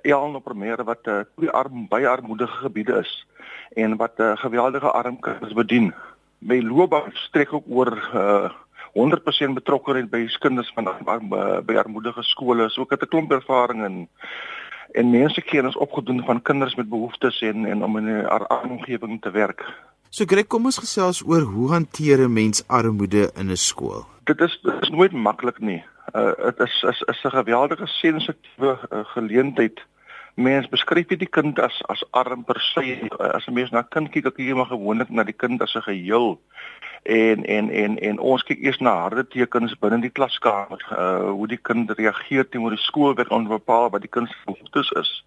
Eel 0.02 0.34
op 0.34 0.44
Primêre 0.50 0.82
wat 0.82 1.06
'n 1.06 1.10
uh, 1.10 1.22
twee 1.38 1.50
arm 1.50 1.86
baie 1.88 2.08
armoedige 2.08 2.66
gebiede 2.66 2.98
is 3.06 3.26
en 3.76 3.96
wat 3.96 4.18
'n 4.18 4.22
uh, 4.22 4.36
geweldige 4.36 4.90
arm 4.90 5.20
kinders 5.20 5.54
bedien. 5.54 5.94
My 6.38 6.60
loopbaan 6.60 7.14
strek 7.14 7.52
ook 7.52 7.64
oor 7.68 8.10
uh, 8.14 8.50
100% 8.94 9.54
betrokkeheid 9.54 10.10
by 10.10 10.26
kinders 10.38 10.72
van 10.74 10.88
by 11.66 11.76
armoedige 11.76 12.22
skole. 12.22 12.68
So 12.70 12.82
ek 12.82 12.90
het 12.90 13.02
'n 13.02 13.08
klomp 13.08 13.32
ervaring 13.32 13.84
in 13.84 14.08
en 14.94 15.10
mense 15.10 15.40
kennis 15.42 15.76
opgedoen 15.76 16.22
van 16.24 16.42
kinders 16.42 16.74
met 16.74 16.88
behoeftes 16.88 17.40
en 17.42 17.66
en 17.66 17.84
om 17.84 17.96
in 17.98 18.08
'n 18.08 18.70
omgewing 18.70 19.20
te 19.20 19.30
werk. 19.30 19.64
So 20.10 20.24
Greg, 20.24 20.46
kom 20.46 20.64
ons 20.64 20.78
gesels 20.78 21.24
oor 21.26 21.40
hoe 21.40 21.70
hanteer 21.70 22.18
'n 22.18 22.32
mens 22.32 22.62
armoede 22.68 23.30
in 23.34 23.50
'n 23.50 23.56
skool? 23.56 24.06
Dit 24.24 24.40
is 24.40 24.58
dit 24.62 24.82
is 24.82 24.90
nooit 24.90 25.12
maklik 25.12 25.58
nie. 25.58 25.84
Uh 26.14 26.32
dit 26.44 26.60
is 26.60 26.82
is 26.82 27.00
is 27.00 27.24
'n 27.24 27.30
geweldige 27.30 27.86
sensitiewe 27.86 28.78
uh, 28.92 29.04
geleentheid. 29.04 29.80
Mens 30.34 30.68
beskryf 30.68 31.06
die 31.06 31.30
kind 31.30 31.58
as 31.60 31.82
as 31.88 32.02
arm 32.10 32.44
per 32.44 32.60
se. 32.60 33.08
As 33.18 33.46
'n 33.46 33.54
mens 33.54 33.70
na 33.70 33.82
kind 33.82 34.10
kyk, 34.10 34.24
kyk 34.24 34.38
jy 34.38 34.54
maar 34.54 34.66
gewoonlik 34.66 35.10
na 35.10 35.22
die 35.22 35.36
kind 35.36 35.62
as 35.62 35.74
'n 35.74 35.82
geheel 35.82 36.38
en 37.04 37.44
en 37.44 37.70
en 37.70 37.98
en 37.98 38.18
ons 38.18 38.42
kyk 38.42 38.62
eers 38.64 38.78
na 38.80 38.94
harde 39.00 39.26
tekens 39.28 39.74
binne 39.78 40.00
die 40.00 40.10
klaskamer 40.10 40.80
uh 40.90 41.30
hoe 41.30 41.46
die 41.46 41.60
kind 41.60 41.90
reageer 41.90 42.48
teenoor 42.48 42.72
die 42.72 42.84
skoolwerk 42.84 43.28
te 43.28 43.48
bepaal 43.48 43.90
wat 43.90 44.00
die 44.00 44.10
kind 44.10 44.28
se 44.28 44.36
behoeftes 44.44 44.90
is. 44.90 45.24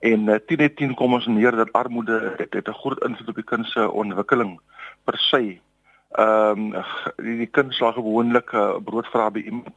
En 0.00 0.28
uh, 0.28 0.38
10 0.46 0.60
uit 0.60 0.76
10 0.76 0.94
kom 0.94 1.14
ons 1.14 1.26
neer 1.26 1.56
dat 1.56 1.72
armoede 1.72 2.34
dit 2.36 2.52
het 2.52 2.68
'n 2.68 2.80
groot 2.82 3.04
invloed 3.04 3.28
op 3.28 3.34
die 3.34 3.44
kind 3.44 3.66
se 3.66 3.90
ontwikkeling 3.90 4.60
per 5.04 5.18
se. 5.18 5.58
Ehm 6.10 6.74
um, 6.74 6.84
die, 7.16 7.36
die 7.36 7.50
kind 7.50 7.74
sal 7.74 7.92
gewoonlik 7.92 8.52
uh, 8.52 8.76
brood 8.84 9.06
vra 9.06 9.30
by 9.30 9.38
iemand. 9.40 9.74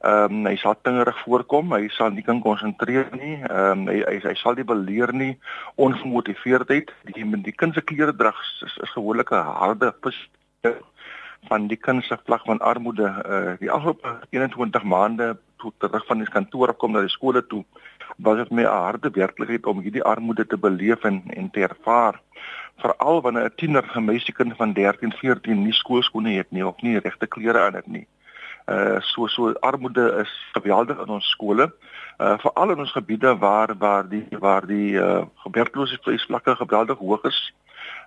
Ehm 0.00 0.34
um, 0.34 0.46
hy 0.46 0.56
sal 0.56 0.76
tingerig 0.82 1.18
voorkom, 1.24 1.72
hy 1.74 1.88
sal 1.90 2.10
nie 2.14 2.22
kan 2.22 2.40
konsentreer 2.40 3.08
nie. 3.12 3.36
Ehm 3.42 3.80
um, 3.80 3.88
hy, 3.90 4.02
hy 4.06 4.20
hy 4.28 4.34
sal 4.38 4.54
nie 4.54 4.64
beleer 4.64 5.12
nie, 5.12 5.32
ongemotiveerdheid. 5.74 6.92
Die 7.14 7.26
die 7.42 7.56
kind 7.56 7.74
se 7.74 7.82
klere 7.82 8.14
drag 8.14 8.38
is, 8.44 8.76
is 8.82 8.94
gewoonlik 8.94 9.32
'n 9.32 9.42
harde 9.58 9.92
van 11.46 11.66
die 11.68 11.76
kindse 11.76 12.18
vlak 12.24 12.44
van 12.46 12.58
armoede 12.58 13.08
uh 13.34 13.52
die 13.60 13.70
afgelope 13.70 14.14
21 14.30 14.82
maande 14.82 15.36
toe 15.62 15.72
terug 15.78 16.06
van 16.06 16.18
die 16.18 16.30
kantoor 16.30 16.74
kom 16.74 16.92
na 16.92 17.00
die 17.00 17.14
skole 17.14 17.42
toe 17.46 17.64
was 18.16 18.38
dit 18.42 18.50
my 18.50 18.62
'n 18.62 18.82
harde 18.86 19.10
werklikheid 19.14 19.66
om 19.66 19.80
hierdie 19.80 20.02
armoede 20.02 20.46
te 20.46 20.58
beleef 20.58 21.04
en 21.04 21.22
en 21.36 21.50
te 21.50 21.62
ervaar 21.68 22.20
veral 22.82 23.22
wanneer 23.22 23.44
'n 23.44 23.56
tiener 23.56 23.84
'n 23.94 24.04
meisiekind 24.04 24.56
van 24.56 24.72
13 24.72 25.12
14 25.12 25.62
nie 25.62 25.72
skoolskoene 25.72 26.36
het 26.36 26.50
nie 26.50 26.66
of 26.66 26.82
nie 26.82 26.98
regte 26.98 27.26
klere 27.26 27.60
aan 27.66 27.74
het 27.74 27.86
nie 27.86 28.06
uh 28.68 29.00
so 29.00 29.26
so 29.26 29.52
armoede 29.60 30.06
is 30.24 30.32
geweldig 30.52 30.98
in 31.04 31.14
ons 31.18 31.30
skole 31.30 31.72
uh 32.18 32.38
veral 32.38 32.70
in 32.70 32.78
ons 32.78 32.92
gebiede 32.92 33.36
waar 33.38 33.74
waar 33.78 34.08
die 34.08 34.26
waar 34.38 34.66
die 34.66 34.92
uh 34.92 35.24
werkloosheidsvlakke 35.52 36.56
geweldig 36.56 36.98
hoog 36.98 37.24
is 37.24 37.52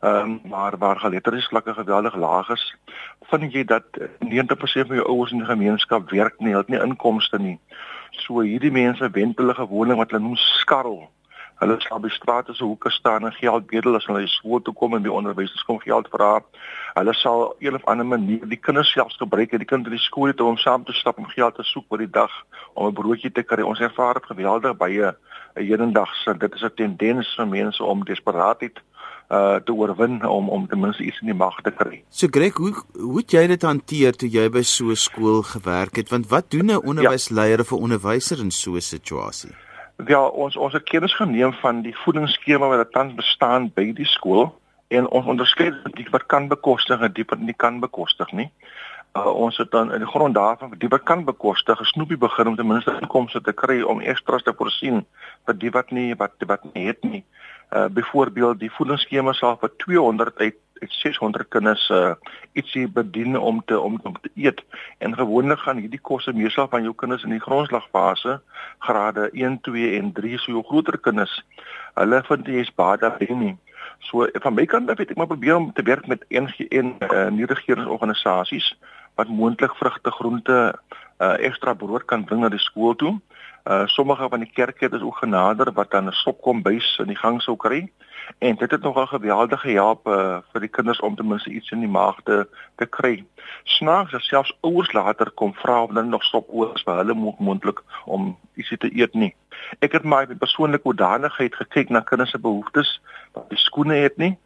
Ehm 0.02 0.30
um, 0.30 0.42
maar 0.50 0.78
waar 0.78 1.00
geletterde 1.00 1.42
vlakke 1.42 1.74
geweldig 1.74 2.16
laag 2.16 2.50
is, 2.50 2.76
vind 3.22 3.54
jy 3.54 3.64
dat 3.64 3.84
90% 4.20 4.88
van 4.90 4.96
jou 4.96 5.08
ouers 5.08 5.32
in 5.32 5.38
die 5.38 5.46
gemeenskap 5.46 6.10
werk 6.10 6.40
nie, 6.40 6.48
hulle 6.48 6.64
het 6.66 6.74
nie 6.74 6.82
inkomste 6.82 7.38
nie. 7.38 7.60
So 8.10 8.42
hierdie 8.42 8.72
mense 8.72 9.10
wend 9.10 9.38
hulle 9.38 9.54
gewoonlik 9.54 9.98
wat 9.98 10.12
hulle 10.12 10.24
noem 10.24 10.36
skarrel. 10.36 11.10
Hulle 11.62 11.76
sal 11.84 12.00
by 12.02 12.10
strate 12.10 12.56
se 12.58 12.64
hoeke 12.66 12.90
staan 12.90 13.26
en 13.28 13.34
geld 13.38 13.68
bedel 13.70 13.96
as 13.96 14.08
hulle 14.10 14.24
skool 14.34 14.64
toe 14.66 14.74
kom 14.74 14.96
en 14.98 15.04
die 15.06 15.12
onderwysers 15.14 15.62
kom 15.68 15.78
geld 15.84 16.08
vra. 16.10 16.32
Hulle 16.96 17.14
sal 17.14 17.44
een 17.62 17.78
of 17.78 17.86
ander 17.92 18.08
manier 18.08 18.48
die 18.50 18.58
kinders 18.58 18.90
selfs 18.96 19.20
gebruik 19.22 19.54
en 19.54 19.62
die 19.62 19.70
kind 19.70 19.86
in 19.86 19.94
die 19.94 20.02
skool 20.02 20.34
toe 20.34 20.48
om 20.50 20.58
saam 20.58 20.88
te 20.88 20.96
stap 20.98 21.22
om 21.22 21.30
geld 21.30 21.60
te 21.60 21.66
soek 21.70 21.86
vir 21.94 22.08
die 22.08 22.14
dag 22.18 22.34
om 22.74 22.88
'n 22.88 22.98
broodjie 22.98 23.32
te 23.32 23.44
kry. 23.44 23.62
Ons 23.62 23.80
ervaar 23.80 24.18
dit 24.18 24.26
geweldig 24.34 24.78
baie 24.78 25.14
'n 25.14 25.16
hedendagse. 25.54 26.38
Dit 26.38 26.54
is 26.56 26.64
'n 26.64 26.76
tendens 26.76 27.36
van 27.36 27.50
mense 27.50 27.84
om 27.84 28.06
desperaatheid 28.06 28.82
uh 29.30 29.56
te 29.66 29.74
oorwin 29.74 30.26
om 30.26 30.50
om 30.50 30.68
ten 30.68 30.80
minste 30.80 31.04
iets 31.04 31.22
in 31.22 31.28
die 31.28 31.38
mag 31.38 31.62
te 31.62 31.72
kry. 31.72 32.04
So 32.10 32.28
Greg, 32.28 32.58
hoe 32.58 32.74
hoe 32.94 33.18
het 33.18 33.32
jy 33.32 33.48
dit 33.48 33.62
hanteer 33.62 34.16
toe 34.16 34.30
jy 34.30 34.50
by 34.50 34.62
so 34.62 34.90
'n 34.90 34.96
skool 34.96 35.42
gewerk 35.42 35.96
het? 35.96 36.10
Want 36.10 36.28
wat 36.28 36.50
doen 36.50 36.72
'n 36.72 36.86
onderwysleier 36.86 37.58
ja. 37.58 37.64
of 37.64 37.72
'n 37.72 37.84
onderwyser 37.86 38.40
in 38.40 38.52
so 38.52 38.76
'n 38.76 38.82
situasie? 38.82 39.54
Ja, 40.08 40.22
ons 40.26 40.56
ons 40.56 40.74
het 40.74 40.84
kennis 40.84 41.14
geneem 41.16 41.54
van 41.54 41.82
die 41.82 41.98
voedingsskema 41.98 42.68
wat 42.68 42.92
tans 42.92 43.14
bestaan 43.14 43.70
by 43.76 43.92
die 43.94 44.08
skool 44.08 44.48
en 44.88 45.08
ons 45.08 45.26
onderskei 45.26 45.70
die 45.98 46.08
wat 46.12 46.26
kan 46.32 46.48
bekostig 46.48 47.02
en 47.02 47.14
die 47.14 47.26
wat 47.28 47.40
nie 47.40 47.54
kan 47.54 47.80
bekostig 47.80 48.32
nie. 48.32 48.50
Uh, 49.14 49.28
ons 49.28 49.58
het 49.58 49.72
dan 49.72 49.92
in 49.92 50.00
die 50.00 50.08
grond 50.08 50.36
daarvan 50.36 50.72
die 50.80 50.88
wat 50.88 51.04
kan 51.04 51.26
bekostig 51.28 51.80
'n 51.80 51.84
snoepie 51.86 52.18
begin 52.18 52.48
om 52.48 52.56
ten 52.56 52.68
minste 52.68 52.98
inkomste 53.02 53.42
te 53.42 53.54
kry 53.54 53.82
om 53.82 54.00
ekstras 54.00 54.44
te 54.44 54.54
voorsien 54.58 55.06
vir 55.46 55.58
die 55.58 55.72
wat 55.72 55.92
nie 55.92 56.16
wat 56.16 56.32
wat 56.48 56.64
nie 56.74 56.88
het 56.88 57.04
nie. 57.04 57.24
Uh 57.76 57.88
byvoorbeeld 57.88 58.60
die 58.60 58.72
voedingsskema 58.72 59.34
sal 59.34 59.58
vir 59.58 59.72
200 59.78 60.38
uit 60.38 60.56
uit 60.82 60.92
600 60.92 61.48
kinders 61.48 61.90
uh 61.90 62.14
ietsie 62.54 62.88
bedien 62.88 63.38
om 63.38 63.62
te 63.66 63.80
om, 63.80 64.00
om 64.04 64.16
te 64.22 64.32
eet 64.36 64.64
en 64.98 65.16
gewoonlik 65.16 65.60
gaan 65.60 65.78
hierdie 65.78 66.02
kosse 66.02 66.34
meestal 66.34 66.68
van 66.68 66.84
jou 66.84 66.94
kinders 66.96 67.24
in 67.24 67.36
die 67.36 67.46
grondslagfase 67.48 68.40
grade 68.80 69.30
1, 69.32 69.62
2 69.62 69.98
en 70.00 70.12
3 70.12 70.38
so 70.38 70.52
jou 70.52 70.64
groter 70.64 70.98
kinders. 70.98 71.44
Hulle 71.94 72.24
vind 72.24 72.48
jy 72.48 72.64
is 72.64 72.76
baie 72.76 72.98
daar 72.98 73.18
nie. 73.30 73.58
So 74.00 74.28
van 74.34 74.54
my 74.54 74.66
kant 74.66 74.90
af 74.90 74.98
het 74.98 75.12
ek 75.12 75.18
maar 75.18 75.28
probeer 75.28 75.56
om 75.56 75.74
te 75.74 75.84
werk 75.84 76.08
met 76.08 76.26
NGO 76.30 76.66
en 76.70 76.96
uh, 77.00 77.28
nie 77.30 77.46
regeringsorganisasies 77.46 78.74
wat 79.16 79.28
moontlik 79.28 79.76
vrugte, 79.76 80.12
groente, 80.12 80.60
uh 81.22 81.38
ekstra 81.48 81.74
brood 81.74 82.06
kan 82.06 82.24
bring 82.26 82.42
na 82.42 82.50
die 82.50 82.60
skool 82.60 82.96
toe. 82.96 83.20
Uh 83.70 83.86
sommige 83.86 84.30
van 84.30 84.40
die 84.40 84.52
kerke 84.54 84.86
het 84.86 85.02
ook 85.02 85.18
genader 85.18 85.74
wat 85.74 85.92
dan 85.92 86.08
'n 86.08 86.12
stopkombuis 86.12 86.98
in 86.98 87.08
die 87.08 87.22
gang 87.24 87.42
sou 87.42 87.56
kry 87.58 87.92
en 88.38 88.56
dit 88.56 88.72
het 88.72 88.82
nogal 88.82 89.06
geweldig 89.06 89.62
gehelp 89.62 90.08
uh, 90.08 90.38
vir 90.52 90.62
die 90.62 90.70
kinders 90.70 91.00
om 91.00 91.16
ten 91.16 91.28
minste 91.28 91.50
iets 91.50 91.72
in 91.72 91.80
die 91.80 91.90
maag 91.90 92.18
te 92.24 92.48
te 92.76 92.86
kry. 92.86 93.26
Snaaks 93.64 94.14
as 94.14 94.28
selfs 94.28 94.54
ouers 94.62 94.94
later 94.94 95.32
kom 95.32 95.54
vra 95.54 95.84
of 95.84 95.90
hulle 95.90 96.04
nog 96.04 96.24
stop 96.24 96.48
oors 96.50 96.84
vir 96.84 96.96
hulle 96.96 97.36
moontlik 97.40 97.82
om 98.06 98.38
ietsie 98.54 98.78
te 98.78 98.90
eet 98.98 99.14
nie. 99.14 99.36
Ek 99.80 99.92
het 99.92 100.04
my 100.04 100.26
persoonlike 100.26 100.86
oordanigheid 100.86 101.56
gekyk 101.56 101.90
na 101.90 102.00
kinders 102.00 102.32
se 102.32 102.40
behoeftes 102.40 103.02
wat 103.34 103.50
die 103.50 103.58
skoene 103.58 103.96
het 103.96 104.18
nie 104.18 104.38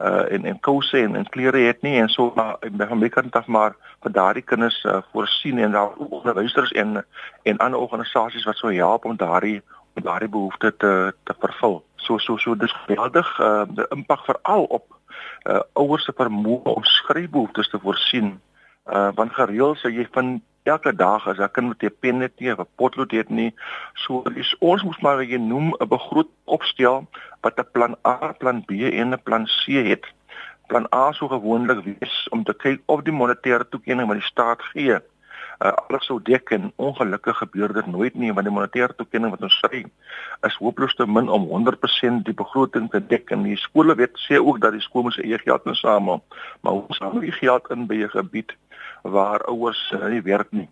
uh 0.00 0.32
en 0.32 0.44
en 0.44 0.60
kouse 0.60 0.98
en 0.98 1.16
en 1.16 1.28
klere 1.28 1.58
het 1.58 1.82
nie 1.82 1.98
en 2.00 2.08
so 2.08 2.32
maar 2.34 2.56
by 2.70 2.86
my 2.94 3.08
kant 3.08 3.36
af 3.36 3.46
maar 3.46 3.76
vir 4.02 4.12
daardie 4.12 4.42
kinders 4.42 4.84
uh, 4.84 5.02
voorsien 5.12 5.58
en 5.58 5.72
daar 5.76 5.96
onderwysers 5.96 6.72
en 6.72 7.04
en 7.42 7.58
ander 7.58 7.80
organisasies 7.80 8.44
wat 8.44 8.56
sou 8.56 8.74
help 8.74 9.04
om 9.04 9.16
daardie 9.16 9.62
om 9.94 10.02
daardie 10.02 10.28
behoeftes 10.28 10.72
te 10.78 11.12
te 11.24 11.34
vervul. 11.38 11.82
So 11.96 12.18
so 12.18 12.36
so 12.36 12.56
dis 12.56 12.72
geweldig 12.72 13.38
uh 13.40 13.64
die 13.68 13.86
impak 13.88 14.24
veral 14.24 14.64
op 14.64 14.96
uh 15.44 15.60
ouers 15.72 16.04
se 16.04 16.12
vermoë 16.16 16.74
om 16.74 16.84
skryfbehoeftes 16.84 17.68
te 17.68 17.78
voorsien. 17.78 18.40
Uh 18.86 19.10
want 19.14 19.34
gereeld 19.34 19.78
sê 19.78 19.92
jy 19.92 20.08
van 20.16 20.40
elke 20.62 20.92
dag 20.96 21.26
as 21.28 21.38
'n 21.38 21.50
kind 21.52 21.68
met 21.68 21.82
'n 21.82 21.96
pen 22.00 22.18
net 22.18 22.32
nie, 22.40 22.50
'n 22.50 22.66
potlood 22.76 23.10
het 23.10 23.28
nie, 23.28 23.54
so 23.94 24.22
is 24.34 24.54
ons 24.58 24.82
moet 24.82 25.00
maar 25.02 25.22
jy 25.22 25.38
noem 25.38 25.74
'n 25.78 25.88
begroot 25.88 26.28
opstel 26.44 27.06
wat 27.42 27.58
'n 27.58 27.70
plan 27.72 27.96
A, 28.06 28.32
plan 28.32 28.64
B 28.64 28.70
en 28.70 29.12
'n 29.12 29.22
plan 29.22 29.46
C 29.46 29.72
het. 29.90 30.04
Plan 30.66 30.86
A 30.94 31.12
sou 31.12 31.28
gewoonlik 31.28 31.84
wees 31.84 32.28
om 32.30 32.44
te 32.44 32.54
kyk 32.54 32.80
of 32.86 33.02
die 33.02 33.12
monetêre 33.12 33.68
toekenning 33.68 34.08
wat 34.08 34.18
die 34.18 34.26
staat 34.26 34.62
gee, 34.62 35.00
uh, 35.64 35.72
alles 35.88 36.06
sou 36.08 36.18
dek 36.24 36.50
en 36.56 36.72
ongelukkig 36.76 37.36
gebeur 37.36 37.72
dit 37.72 37.86
nooit 37.86 38.14
nie 38.14 38.32
want 38.32 38.48
die 38.48 38.54
monetêre 38.54 38.96
toekenning 38.96 39.32
wat 39.34 39.44
ons 39.44 39.58
sê 39.64 39.82
is 40.48 40.56
hopeloos 40.62 40.96
te 40.96 41.06
min 41.06 41.28
om 41.28 41.46
100% 41.50 42.24
die 42.28 42.36
begroting 42.36 42.88
te 42.90 43.00
dek 43.12 43.32
en 43.36 43.44
die 43.48 43.58
skole 43.60 43.96
weet 43.98 44.16
sê 44.24 44.40
ook 44.40 44.60
dat 44.64 44.76
die 44.76 44.84
skool 44.84 45.08
moet 45.08 45.18
sy 45.18 45.26
eie 45.28 45.40
geld 45.42 45.66
insamel, 45.68 46.22
maar 46.64 46.78
hoe 46.78 46.98
sal 46.98 47.18
die 47.20 47.34
geld 47.36 47.68
in 47.74 47.86
by 47.90 48.02
'n 48.04 48.14
gebied 48.16 48.56
waar 49.02 49.44
ouers 49.48 49.92
uh, 49.94 50.06
nie 50.06 50.22
werk 50.22 50.52
nie. 50.52 50.68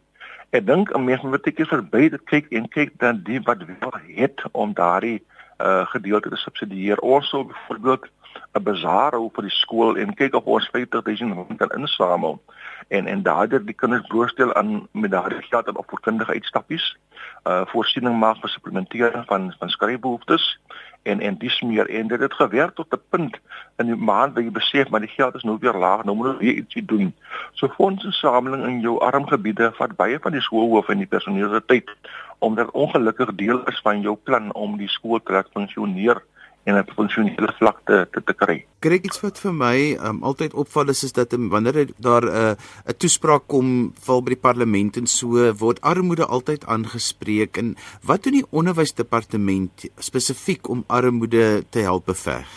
Ek 0.51 0.67
dink 0.67 0.91
'n 0.95 1.05
mens 1.05 1.23
moet 1.23 1.47
ek 1.47 1.67
verby 1.69 2.09
dit 2.09 2.25
kyk 2.25 2.47
en 2.53 2.69
kyk 2.69 2.99
dan 2.99 3.23
die 3.25 3.41
wat 3.45 3.65
wel 3.65 3.95
het 4.17 4.41
om 4.53 4.75
daardie 4.75 5.21
uh, 5.61 5.87
gedeelte 5.87 6.29
te 6.29 6.37
subsidieer. 6.37 6.99
Ons 6.99 7.29
sou 7.29 7.45
byvoorbeeld 7.45 8.09
'n 8.55 8.63
bazaar 8.63 9.13
hou 9.13 9.31
vir 9.35 9.43
die 9.49 9.57
skool 9.57 9.97
en 9.97 10.15
kyk 10.15 10.35
of 10.35 10.45
ons 10.45 10.69
50000 10.73 11.35
rand 11.35 11.59
kan 11.59 11.75
insamel. 11.77 12.41
En 12.89 13.07
en 13.07 13.23
daardie 13.23 13.65
die 13.65 13.75
kinders 13.75 14.07
blootstel 14.07 14.55
aan 14.55 14.89
met 14.93 15.11
daardie 15.11 15.43
geld 15.43 15.69
op 15.69 15.79
opvoedkundige 15.79 16.33
uitstappies 16.33 16.97
uh 17.45 17.63
voorsiening 17.73 18.19
maak 18.19 18.41
vir 18.41 18.51
supplementering 18.51 19.25
van 19.27 19.55
van 19.59 19.71
skryfbehoeftes 19.71 20.59
en 21.03 21.21
en 21.21 21.39
dis 21.39 21.61
meer. 21.61 21.89
En 21.89 22.09
dit 22.09 22.21
het 22.21 22.35
gewerk 22.35 22.75
tot 22.75 22.93
'n 22.93 23.03
punt 23.09 23.37
in 23.77 23.87
die 23.87 23.97
maand 23.97 24.35
waar 24.35 24.43
jy 24.43 24.51
besef 24.51 24.89
maar 24.89 25.01
die 25.01 25.17
geld 25.17 25.35
is 25.35 25.43
nou 25.43 25.57
weer 25.61 25.75
laag 25.75 26.05
nou 26.05 26.17
moet 26.17 26.41
jy 26.41 26.55
ietsie 26.55 26.85
doen. 26.85 27.15
So 27.53 27.69
fondsinsameling 27.69 28.65
in 28.65 28.81
jou 28.81 28.99
armgebiede 29.01 29.73
vat 29.75 29.97
baie 29.97 30.19
van 30.19 30.33
die 30.33 30.41
skoolhoof 30.41 30.89
en 30.89 30.99
die 30.99 31.13
personeel 31.15 31.51
se 31.51 31.63
tyd 31.67 31.91
omdat 32.39 32.71
ongelukkig 32.71 33.35
deel 33.35 33.65
is 33.65 33.81
van 33.83 34.01
jou 34.01 34.17
plan 34.17 34.53
om 34.55 34.77
die 34.77 34.89
skool 34.89 35.23
te 35.23 35.33
laat 35.33 35.49
funksioneer 35.53 36.23
en 36.69 36.79
op 36.79 36.91
funksionele 36.97 37.53
vlak 37.59 37.81
te 37.89 38.03
te, 38.13 38.23
te 38.25 38.35
kry. 38.37 38.59
Kry 38.85 38.99
iets 39.01 39.23
wat 39.25 39.41
vir 39.43 39.55
my 39.57 39.77
um, 40.11 40.21
altyd 40.31 40.55
opval 40.63 40.93
is 40.93 41.03
is 41.09 41.17
dat 41.17 41.33
um, 41.37 41.49
wanneer 41.55 41.91
daar 41.97 42.25
'n 42.29 42.37
uh, 42.43 42.93
'n 42.93 42.99
toespraak 42.99 43.47
kom 43.47 43.93
val 44.07 44.23
by 44.23 44.37
die 44.37 44.45
parlement 44.49 44.97
en 44.97 45.07
so 45.07 45.53
word 45.65 45.81
armoede 45.81 46.27
altyd 46.27 46.67
aangespreek 46.67 47.57
en 47.57 47.77
wat 48.03 48.23
doen 48.23 48.41
die 48.41 48.47
onderwysdepartement 48.51 49.89
spesifiek 49.99 50.69
om 50.69 50.85
armoede 50.87 51.65
te 51.71 51.81
help 51.81 52.05
beveg? 52.07 52.49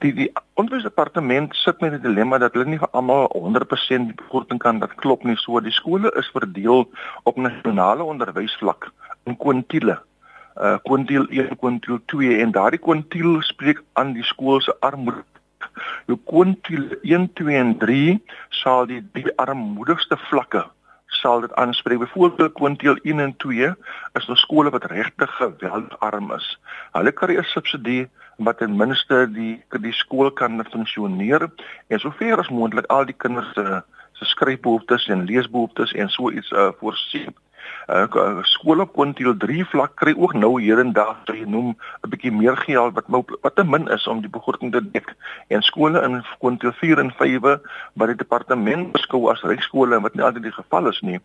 Die 0.00 0.12
die 0.14 0.30
onderwysdepartement 0.54 1.54
sit 1.54 1.80
met 1.80 1.92
'n 1.92 2.02
dilemma 2.02 2.38
dat 2.38 2.52
hulle 2.52 2.68
nie 2.68 2.78
vir 2.78 2.92
almal 2.92 3.28
100% 3.32 4.06
die 4.06 4.20
begroting 4.22 4.60
kan 4.60 4.78
dat 4.78 4.94
klop 4.94 5.24
nie 5.24 5.36
so 5.36 5.60
die 5.60 5.72
skole 5.80 6.12
is 6.16 6.30
verdeel 6.32 6.88
op 7.22 7.36
nasionale 7.36 8.02
onderwysvlak 8.02 8.92
in 9.24 9.36
kwintiele 9.36 9.98
uh 10.56 10.76
kwintiel 10.86 11.26
1 11.30 11.56
kwintiel 11.58 11.98
2 12.06 12.40
en 12.42 12.52
daardie 12.54 12.78
kwintiel 12.78 13.40
spreek 13.42 13.82
aan 13.92 14.12
die 14.14 14.22
skool 14.22 14.60
se 14.60 14.74
armoede. 14.80 15.24
Jou 16.06 16.18
kwintiel 16.30 16.84
1 17.02 17.32
2 17.40 17.58
en 17.58 17.76
3 17.78 18.20
sal 18.62 18.86
die 18.86 19.02
die 19.16 19.32
armoedigste 19.36 20.16
vlakke 20.28 20.62
sal 21.06 21.40
dit 21.40 21.54
aanspreek. 21.54 21.98
Byvoorbeeld 21.98 22.54
kwintiel 22.58 22.98
1 23.02 23.20
en 23.20 23.36
2 23.36 23.72
is 24.20 24.26
nou 24.30 24.36
skole 24.38 24.70
wat 24.70 24.86
regtig 24.92 25.30
geweldig 25.40 25.98
arm 25.98 26.30
is. 26.38 26.46
Hulle 26.92 27.12
kry 27.12 27.38
'n 27.38 27.50
subsidie 27.54 28.08
wat 28.38 28.58
ten 28.58 28.76
minste 28.76 29.26
die 29.30 29.62
die 29.80 29.92
skool 29.92 30.30
kan 30.30 30.64
funksioneer 30.70 31.50
en 31.88 31.98
sover 31.98 32.38
as 32.38 32.50
moontlik 32.50 32.86
al 32.86 33.04
die 33.04 33.18
kinders 33.18 33.52
se 33.54 33.82
se 34.14 34.24
skryfbehoeftes 34.24 35.08
en 35.08 35.26
leesbehoeftes 35.26 35.92
en 35.92 36.08
so 36.08 36.30
iets 36.30 36.50
uh, 36.52 36.70
voorsien 36.78 37.34
uh, 37.88 38.42
skole 38.42 38.82
op 38.82 38.92
kwintiel 38.92 39.36
3 39.36 39.64
vlak 39.72 39.94
kry 39.96 40.14
ook 40.16 40.34
nou 40.34 40.60
hier 40.60 40.78
en 40.78 40.92
daar 40.92 41.14
wat 41.18 41.36
jy 41.36 41.44
noem 41.44 41.76
'n 42.02 42.10
bietjie 42.10 42.32
meer 42.32 42.56
geld 42.56 42.94
wat 42.94 43.06
wat 43.42 43.56
te 43.56 43.64
min 43.64 43.88
is 43.88 44.06
om 44.06 44.20
die 44.20 44.30
begroting 44.30 44.72
te 44.72 44.82
dek 44.90 45.14
en 45.48 45.62
skole 45.62 46.02
in 46.02 46.22
kwintiel 46.38 46.72
4 46.72 46.98
en 46.98 47.10
5 47.10 47.40
wat 47.94 48.08
die 48.08 48.16
departement 48.16 48.92
beskou 48.92 49.30
as 49.30 49.42
regsskole 49.42 50.00
wat 50.00 50.14
nie 50.14 50.24
altyd 50.24 50.42
die 50.42 50.52
geval 50.52 50.88
is 50.88 51.00
nie. 51.00 51.20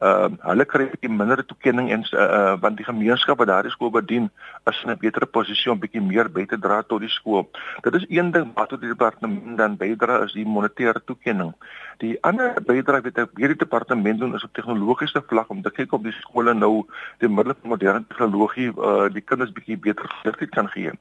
Uh, 0.00 0.28
hulle 0.40 0.64
kry 0.64 0.84
'n 0.84 0.90
bietjie 0.90 1.10
minder 1.10 1.44
toekenning 1.46 1.90
en 1.90 2.04
uh, 2.12 2.56
want 2.60 2.76
die 2.76 2.84
gemeenskap 2.84 3.38
wat 3.38 3.48
daardie 3.48 3.70
skool 3.70 3.90
bedien 3.90 4.30
is 4.66 4.82
in 4.84 4.90
'n 4.90 4.98
beter 4.98 5.26
posisie 5.26 5.72
om 5.72 5.78
bietjie 5.78 6.00
meer 6.00 6.28
by 6.28 6.46
te 6.46 6.58
dra 6.58 6.82
tot 6.82 7.00
die 7.00 7.08
skool. 7.08 7.48
Dit 7.82 7.94
is 7.94 8.06
een 8.08 8.30
ding 8.30 8.52
wat 8.54 8.68
tot 8.68 8.80
die 8.80 8.88
departement 8.88 9.56
dan 9.58 9.76
bydra 9.76 10.22
is 10.24 10.32
die 10.32 10.46
monetêre 10.46 11.00
toekenning. 11.04 11.54
Die 12.00 12.16
ander 12.24 12.54
bydrae 12.64 13.02
wat 13.04 13.18
hierdie 13.36 13.58
departement 13.60 14.20
doen 14.20 14.34
is 14.34 14.44
op 14.44 14.54
tegnologiese 14.56 15.22
vlak 15.26 15.50
om 15.50 15.62
te 15.62 15.70
kyk 15.80 15.96
op 15.96 16.06
die 16.06 16.16
skole 16.20 16.54
nou 16.54 16.86
die 17.22 17.28
middel 17.28 17.56
van 17.60 17.74
moderne 17.74 18.04
tegnologie 18.08 18.70
uh, 18.76 19.08
die 19.12 19.24
kinders 19.24 19.52
bietjie 19.56 19.78
beter 19.88 20.08
geleerdheid 20.20 20.54
kan 20.56 20.68
gee. 20.76 20.92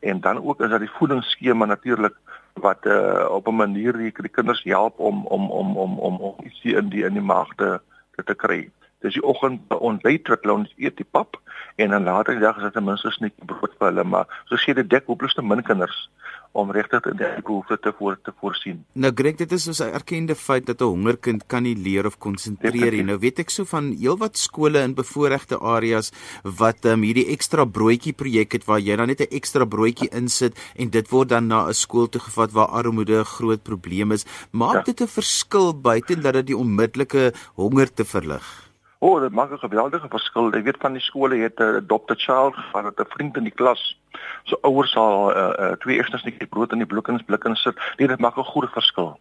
En 0.00 0.20
dan 0.20 0.42
ook 0.42 0.60
is 0.60 0.70
daar 0.70 0.82
die 0.82 0.94
voedingsskema 0.98 1.64
natuurlik 1.70 2.16
wat 2.62 2.86
uh, 2.86 3.26
op 3.30 3.48
'n 3.48 3.56
manier 3.56 3.92
die, 3.92 4.12
die 4.12 4.36
kinders 4.38 4.62
help 4.64 4.98
om 4.98 5.26
om 5.26 5.50
om 5.50 5.76
om 5.76 5.98
om, 5.98 6.16
om 6.16 6.34
ietsie 6.44 6.76
in 6.76 6.88
die 6.88 7.04
in 7.04 7.12
die 7.12 7.28
maag 7.32 7.54
te 7.56 7.80
te, 8.16 8.24
te 8.24 8.34
kry. 8.34 8.70
Dis 9.04 9.18
die 9.18 9.24
oggend 9.24 9.74
ontbyt 9.76 10.28
wat 10.32 10.44
hulle 10.46 10.60
ons 10.62 10.74
eet 10.80 10.96
die 10.96 11.10
pap 11.16 11.36
en 11.76 11.90
dan 11.92 12.06
later 12.08 12.38
die 12.38 12.44
dag 12.44 12.56
is 12.56 12.68
dit 12.68 12.72
ten 12.72 12.84
minste 12.84 13.08
'n 13.08 13.16
sneetjie 13.18 13.46
brood 13.50 13.72
vir 13.78 13.88
hulle 13.90 14.04
maar 14.04 14.26
so 14.48 14.56
sê 14.56 14.74
dit 14.74 14.88
dek 14.88 15.06
hopeloos 15.06 15.34
te 15.34 15.42
min 15.42 15.62
kinders 15.62 16.08
om 16.54 16.70
regtig 16.70 17.06
in 17.10 17.16
die 17.18 17.42
behoefte 17.42 17.78
te 17.82 17.92
voor 17.98 18.16
te 18.22 18.32
voorsien. 18.40 18.84
Nou 18.92 19.10
Greg, 19.14 19.36
dit 19.36 19.52
is 19.52 19.66
'n 19.66 19.90
erkende 19.98 20.34
feit 20.34 20.66
dat 20.66 20.80
'n 20.80 20.84
hongerkind 20.84 21.46
kan 21.46 21.62
nie 21.62 21.76
leer 21.76 22.06
of 22.06 22.18
konsentreer 22.18 22.92
nie. 22.92 23.02
Nou 23.02 23.18
weet 23.18 23.38
ek 23.38 23.50
so 23.50 23.64
van 23.64 23.92
heelwat 23.92 24.38
skole 24.38 24.78
in 24.78 24.94
bevoorregte 24.94 25.58
areas 25.58 26.12
wat 26.42 26.84
um, 26.84 27.02
hierdie 27.02 27.26
ekstra 27.26 27.64
broodjie 27.64 28.12
projek 28.12 28.52
het 28.52 28.64
waar 28.64 28.78
jy 28.78 28.96
dan 28.96 29.08
net 29.08 29.20
'n 29.20 29.34
ekstra 29.34 29.64
broodjie 29.64 30.08
insit 30.12 30.54
en 30.76 30.90
dit 30.90 31.10
word 31.10 31.28
dan 31.28 31.46
na 31.46 31.66
'n 31.66 31.74
skool 31.74 32.08
toe 32.08 32.20
gevat 32.20 32.52
waar 32.52 32.68
armoede 32.68 33.18
'n 33.18 33.24
groot 33.24 33.62
probleem 33.62 34.12
is. 34.12 34.24
Maak 34.52 34.74
ja. 34.74 34.82
dit 34.82 35.00
'n 35.00 35.06
verskil 35.08 35.80
buite 35.80 36.20
dat 36.20 36.32
dit 36.32 36.46
die 36.46 36.56
onmiddellike 36.56 37.32
honger 37.54 37.92
te 37.92 38.04
verlig? 38.04 38.73
O, 39.04 39.08
oh, 39.08 39.20
dit 39.20 39.32
maak 39.32 39.50
'n 39.52 39.58
geweldige 39.58 40.08
verskil. 40.08 40.54
Jy 40.54 40.62
weet 40.62 40.80
van 40.80 40.92
die 40.92 41.02
skole 41.02 41.36
het 41.36 41.58
'n 41.58 41.62
uh, 41.62 41.76
adopted 41.76 42.20
child 42.20 42.54
gehad, 42.56 42.98
'n 42.98 43.12
vriend 43.14 43.36
in 43.36 43.42
die 43.42 43.52
klas. 43.60 43.98
So 44.44 44.56
ouers 44.60 44.90
sal 44.90 45.36
uh, 45.36 45.52
uh, 45.58 45.72
twee 45.72 46.00
net 46.22 46.38
die 46.38 46.46
brood 46.48 46.72
in 46.72 46.78
die 46.78 46.86
blikkens 46.86 47.22
blikkens 47.22 47.62
sit. 47.62 47.76
Nee, 47.96 48.08
dit 48.08 48.18
maak 48.18 48.36
'n 48.36 48.50
groot 48.52 48.72
verskil 48.72 49.18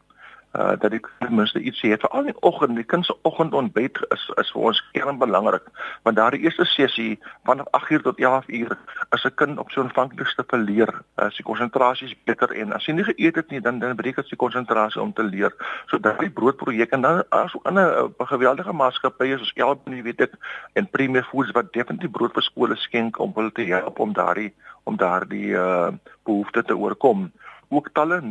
uh 0.54 0.74
dat 0.80 0.94
ek 0.94 1.10
ten 1.20 1.36
minste 1.36 1.60
iets 1.60 1.80
sê 1.80 1.96
vir 1.96 2.10
al 2.10 2.24
die 2.24 2.38
oggend 2.42 2.76
die 2.76 2.84
kind 2.84 3.06
se 3.06 3.16
oggendontbyt 3.22 3.98
is 4.12 4.30
is 4.42 4.52
vir 4.52 4.62
ons 4.62 4.84
kern 4.92 5.18
belangrik 5.18 5.66
want 6.04 6.18
daardie 6.18 6.44
eerste 6.44 6.66
sessie 6.66 7.20
van 7.44 7.66
8uur 7.72 8.02
tot 8.04 8.20
11uur 8.20 8.78
is 9.16 9.26
'n 9.26 9.36
kind 9.36 9.58
op 9.58 9.72
so 9.72 9.82
'n 9.82 9.92
aanvanklikste 9.94 10.44
verleer 10.48 10.90
as 11.16 11.36
die 11.38 11.46
konsentrasie 11.46 12.08
is 12.08 12.16
beter 12.26 12.52
en 12.52 12.74
as 12.74 12.86
jy 12.86 12.96
nie 12.98 13.06
geëet 13.06 13.36
het 13.36 13.52
nie 13.52 13.62
dan 13.62 13.80
dan 13.80 13.96
breek 13.96 14.16
dit 14.16 14.28
se 14.28 14.36
konsentrasie 14.36 15.02
om 15.02 15.14
te 15.14 15.24
leer. 15.24 15.54
So 15.88 16.00
daardie 16.00 16.30
broodprojek 16.30 16.92
en 16.92 17.02
dan 17.02 17.24
as 17.30 17.56
ook 17.56 17.68
ander 17.70 18.04
uh, 18.04 18.28
geweldige 18.34 18.74
maatskappye 18.74 19.38
soos 19.38 19.54
Elbnie 19.56 20.04
weet 20.04 20.22
ek 20.22 20.34
en 20.74 20.90
Premier 20.90 21.24
Foods 21.24 21.52
wat 21.52 21.74
definitief 21.74 22.12
brood 22.12 22.34
vir 22.34 22.44
skole 22.44 22.76
skenk 22.76 23.20
om 23.20 23.34
hulle 23.36 23.52
te 23.52 23.68
help 23.70 24.00
om 24.00 24.14
daardie 24.14 24.54
om 24.84 24.98
daardie 24.98 25.54
uh 25.54 25.92
behoeftes 26.24 26.66
te 26.66 26.76
oorkom 26.76 27.32
ook 27.74 27.90
talle 27.94 28.22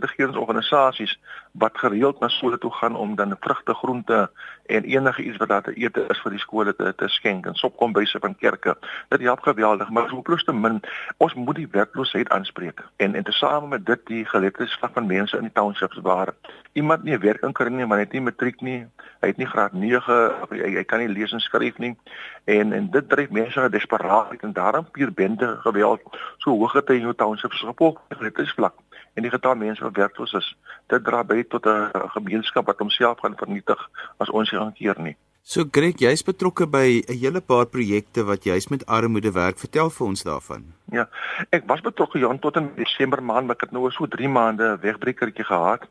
regeringsorganisasies 0.00 1.18
wat 1.52 1.78
gereeld 1.78 2.20
na 2.20 2.28
skole 2.28 2.58
toe 2.58 2.70
gaan 2.72 2.96
om 2.96 3.14
dan 3.14 3.36
vrugte, 3.40 3.74
groente 3.74 4.30
en 4.66 4.84
enige 4.84 5.22
iets 5.22 5.36
wat 5.36 5.48
daar 5.48 5.62
te 5.62 5.72
eet 5.74 5.96
is 5.96 6.20
vir 6.22 6.30
die 6.30 6.40
skole 6.40 6.74
te, 6.76 6.92
te 6.96 7.08
skenk 7.08 7.46
en 7.46 7.54
sopkombuise 7.54 8.18
van 8.20 8.36
kerke. 8.36 8.76
Dit 9.08 9.20
help 9.20 9.40
geweldig, 9.40 9.90
maar 9.90 10.08
so 10.08 10.22
plus 10.22 10.44
te 10.44 10.52
min 10.52 10.80
ons 11.16 11.34
moet 11.34 11.56
die 11.56 11.68
werkloosheid 11.70 12.30
aanspreek. 12.30 12.84
En 12.96 13.14
en 13.14 13.24
tesame 13.24 13.68
met 13.68 13.86
dit 13.86 14.06
die 14.06 14.24
geletterdheid 14.24 14.92
van 14.94 15.06
mense 15.06 15.36
in 15.36 15.48
die 15.48 15.52
townships 15.52 15.98
waar 16.02 16.34
iemand 16.72 17.02
nie 17.02 17.18
werk 17.18 17.40
kan 17.40 17.52
kry 17.52 17.68
nie, 17.68 17.86
maar 17.86 17.98
net 17.98 18.12
nie 18.12 18.22
matriek 18.22 18.60
nie, 18.60 18.86
hy 19.20 19.32
het 19.32 19.36
nie 19.36 19.46
graad 19.46 19.72
9 19.72 20.18
of 20.42 20.50
hy, 20.54 20.74
hy 20.78 20.84
kan 20.84 21.02
nie 21.02 21.10
lees 21.10 21.32
en 21.32 21.42
skryf 21.42 21.78
nie. 21.78 21.96
En 22.44 22.72
en 22.72 22.90
dit 22.90 23.08
dryf 23.08 23.30
mense 23.30 23.60
na 23.60 23.68
desperaatheid 23.68 24.42
en 24.46 24.52
daarom 24.52 24.86
pier 24.92 25.12
bende 25.12 25.56
geweld 25.66 26.00
so 26.38 26.50
hoog 26.50 26.72
het 26.78 26.90
in 26.94 27.08
jou 27.08 27.14
townships 27.14 27.60
gevolg 27.66 27.98
dit 28.20 28.38
is 28.38 28.49
vlak 28.58 28.74
en 29.14 29.22
die 29.26 29.32
getal 29.32 29.54
mense 29.54 29.84
wat 29.84 29.96
werkloos 29.96 30.32
is 30.38 30.54
dit 30.92 31.04
dra 31.04 31.24
by 31.24 31.42
tot 31.42 31.66
'n 31.66 32.08
gemeenskap 32.16 32.66
wat 32.66 32.78
homself 32.78 33.18
gaan 33.20 33.36
vernietig 33.36 33.90
as 34.18 34.30
ons 34.30 34.50
hier 34.50 34.60
hanteer 34.60 34.98
nie 34.98 35.16
So 35.42 35.64
Greg, 35.72 35.96
jy's 35.98 36.22
betrokke 36.22 36.66
by 36.66 37.02
'n 37.08 37.16
hele 37.18 37.40
paar 37.40 37.66
projekte 37.66 38.24
wat 38.24 38.44
juis 38.44 38.68
met 38.68 38.86
armoede 38.86 39.32
werk. 39.32 39.58
Vertel 39.58 39.90
vir 39.90 40.06
ons 40.06 40.22
daarvan. 40.22 40.62
Ja. 40.92 41.08
Ek 41.50 41.64
was 41.66 41.80
betrokke 41.80 42.18
Jan 42.18 42.38
tot 42.38 42.56
in 42.56 42.70
Desember 42.76 43.22
maand, 43.22 43.46
maar 43.46 43.56
ek 43.56 43.60
het 43.60 43.72
nou 43.72 43.90
so 43.90 44.06
3 44.06 44.28
maande 44.28 44.78
wegbrekertjie 44.80 45.44
gehad. 45.44 45.88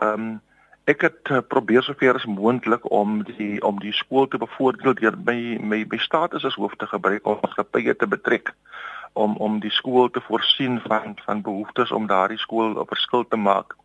Ehm 0.00 0.20
um, 0.20 0.40
ek 0.84 1.00
het 1.00 1.30
uh, 1.30 1.40
probeer 1.40 1.82
sover 1.82 2.14
as 2.14 2.26
moontlik 2.28 2.90
om 2.90 3.22
die 3.24 3.60
om 3.64 3.78
die 3.80 3.92
skool 3.92 4.28
te 4.28 4.38
bevoordeel 4.38 4.94
deur 4.94 5.16
my 5.24 5.56
my 5.60 5.84
my 5.88 5.98
status 5.98 6.44
as 6.44 6.58
hoof 6.60 6.76
te 6.76 6.86
gebruik 6.86 7.26
om 7.26 7.38
maatskappye 7.40 7.96
te 7.96 8.06
betrek 8.06 8.52
om 9.14 9.36
om 9.36 9.60
die 9.60 9.70
skool 9.70 10.10
te 10.10 10.20
voorsien 10.20 10.80
van 10.86 11.14
van 11.24 11.42
behoeftes 11.42 11.92
om 11.92 12.06
daardie 12.06 12.38
skool 12.38 12.70
'n 12.80 12.86
verskil 12.86 13.24
te 13.28 13.36
maak. 13.36 13.76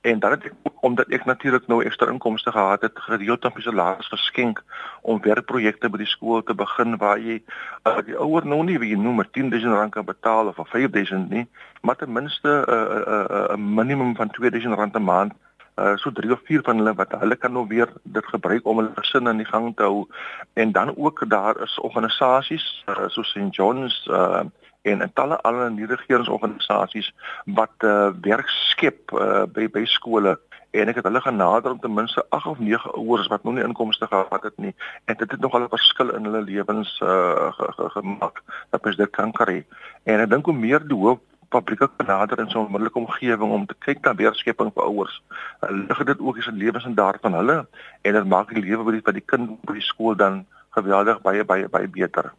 En 0.00 0.18
dan 0.18 0.30
het 0.30 0.44
ek 0.44 0.52
omdat 0.80 1.08
ek 1.08 1.24
natuurlik 1.24 1.66
nou 1.66 1.84
ekstra 1.84 2.10
inkomste 2.10 2.50
gehad 2.50 2.80
het, 2.80 2.98
gereeld 2.98 3.44
op 3.44 3.54
die 3.54 3.62
salaris 3.62 4.08
geskenk 4.08 4.62
om 5.02 5.20
werkprojekte 5.22 5.88
by 5.88 5.98
die 5.98 6.14
skool 6.14 6.42
te 6.42 6.54
begin 6.54 6.96
waar 6.96 7.18
jy 7.18 7.42
uh, 7.82 7.98
die 8.06 8.18
ouer 8.18 8.46
nou 8.46 8.62
nie 8.64 8.78
wie 8.78 8.90
jy 8.94 8.98
noem 9.00 9.24
10000 9.30 9.72
rand 9.72 9.92
kan 9.92 10.04
betaal 10.04 10.46
of 10.46 10.68
5000 10.68 11.30
nie, 11.30 11.46
maar 11.82 11.96
ten 11.96 12.12
minste 12.12 12.48
'n 12.48 12.70
uh, 12.70 12.84
'n 12.84 13.08
uh, 13.08 13.24
uh, 13.30 13.46
uh, 13.50 13.56
minimum 13.56 14.16
van 14.16 14.30
2000 14.30 14.74
rand 14.74 14.94
'n 14.94 15.02
maand 15.02 15.32
uh 15.76 15.96
so 15.96 16.10
3 16.10 16.32
of 16.32 16.40
4 16.44 16.62
van 16.62 16.76
hulle 16.76 16.94
wat 16.94 17.12
hulle 17.20 17.36
kan 17.36 17.52
nou 17.52 17.66
weer 17.68 17.88
dit 18.02 18.26
gebruik 18.26 18.66
om 18.66 18.78
hulle 18.80 18.92
gesin 18.94 19.28
aan 19.28 19.36
die 19.36 19.48
gang 19.48 19.76
te 19.76 19.82
hou 19.82 20.06
en 20.52 20.72
dan 20.72 20.96
ook 20.96 21.24
daar 21.28 21.60
is 21.62 21.78
organisasies 21.78 22.84
uh, 22.88 23.08
so 23.08 23.22
St 23.22 23.50
John's 23.50 24.06
uh 24.10 24.44
en 24.86 25.02
en 25.02 25.12
talle 25.12 25.38
ander 25.48 25.70
nie 25.70 25.86
regeringsorganisasies 25.90 27.12
wat 27.58 27.86
uh 27.92 28.10
werk 28.26 28.48
skep 28.48 29.12
uh 29.12 29.44
by 29.58 29.68
by 29.74 29.84
skole. 29.90 30.36
En 30.76 30.90
ek 30.92 30.98
het 31.00 31.06
hulle 31.08 31.20
genader 31.24 31.72
om 31.72 31.80
ten 31.80 31.94
minste 31.94 32.24
8 32.36 32.46
of 32.52 32.58
9 32.58 32.92
ouers 33.00 33.30
wat 33.32 33.44
nog 33.44 33.54
nie 33.56 33.64
inkomste 33.64 34.06
gehad 34.06 34.42
het 34.42 34.58
nie. 34.60 34.74
En 35.04 35.16
dit 35.16 35.30
het 35.30 35.40
nogal 35.40 35.64
'n 35.64 35.74
verskil 35.76 36.14
in 36.14 36.24
hulle 36.24 36.42
lewens 36.42 37.00
uh 37.00 37.52
gemaak. 37.96 38.42
Dat 38.70 38.84
mens 38.84 38.96
dit 38.96 39.10
kan 39.10 39.32
kry. 39.32 39.64
En 40.02 40.20
ek 40.20 40.30
dink 40.30 40.44
hoe 40.44 40.54
meer 40.54 40.88
die 40.88 40.98
hoop 40.98 41.22
fabrieke 41.48 41.90
benader 41.96 42.38
in 42.38 42.50
so 42.50 42.60
'n 42.60 42.66
onmiddellike 42.66 42.98
omgewing 42.98 43.52
om 43.52 43.66
te 43.66 43.74
kyk 43.78 44.00
na 44.00 44.14
weerskepping 44.14 44.72
vir 44.74 44.82
ouers. 44.82 45.22
Lig 45.60 46.04
dit 46.04 46.20
ook 46.20 46.36
is 46.36 46.46
'n 46.46 46.62
lewensstandaard 46.62 47.20
van 47.20 47.34
hulle. 47.34 47.66
En 48.02 48.12
dit 48.12 48.24
maak 48.24 48.54
die 48.54 48.62
lewe 48.62 48.82
by 48.84 48.90
die, 48.90 49.12
die 49.12 49.26
kind 49.26 49.60
by 49.64 49.72
die 49.72 49.88
skool 49.92 50.16
dan 50.16 50.46
geweldig 50.70 51.20
baie 51.22 51.44
baie 51.44 51.68
baie 51.68 51.88
beter. 51.88 52.32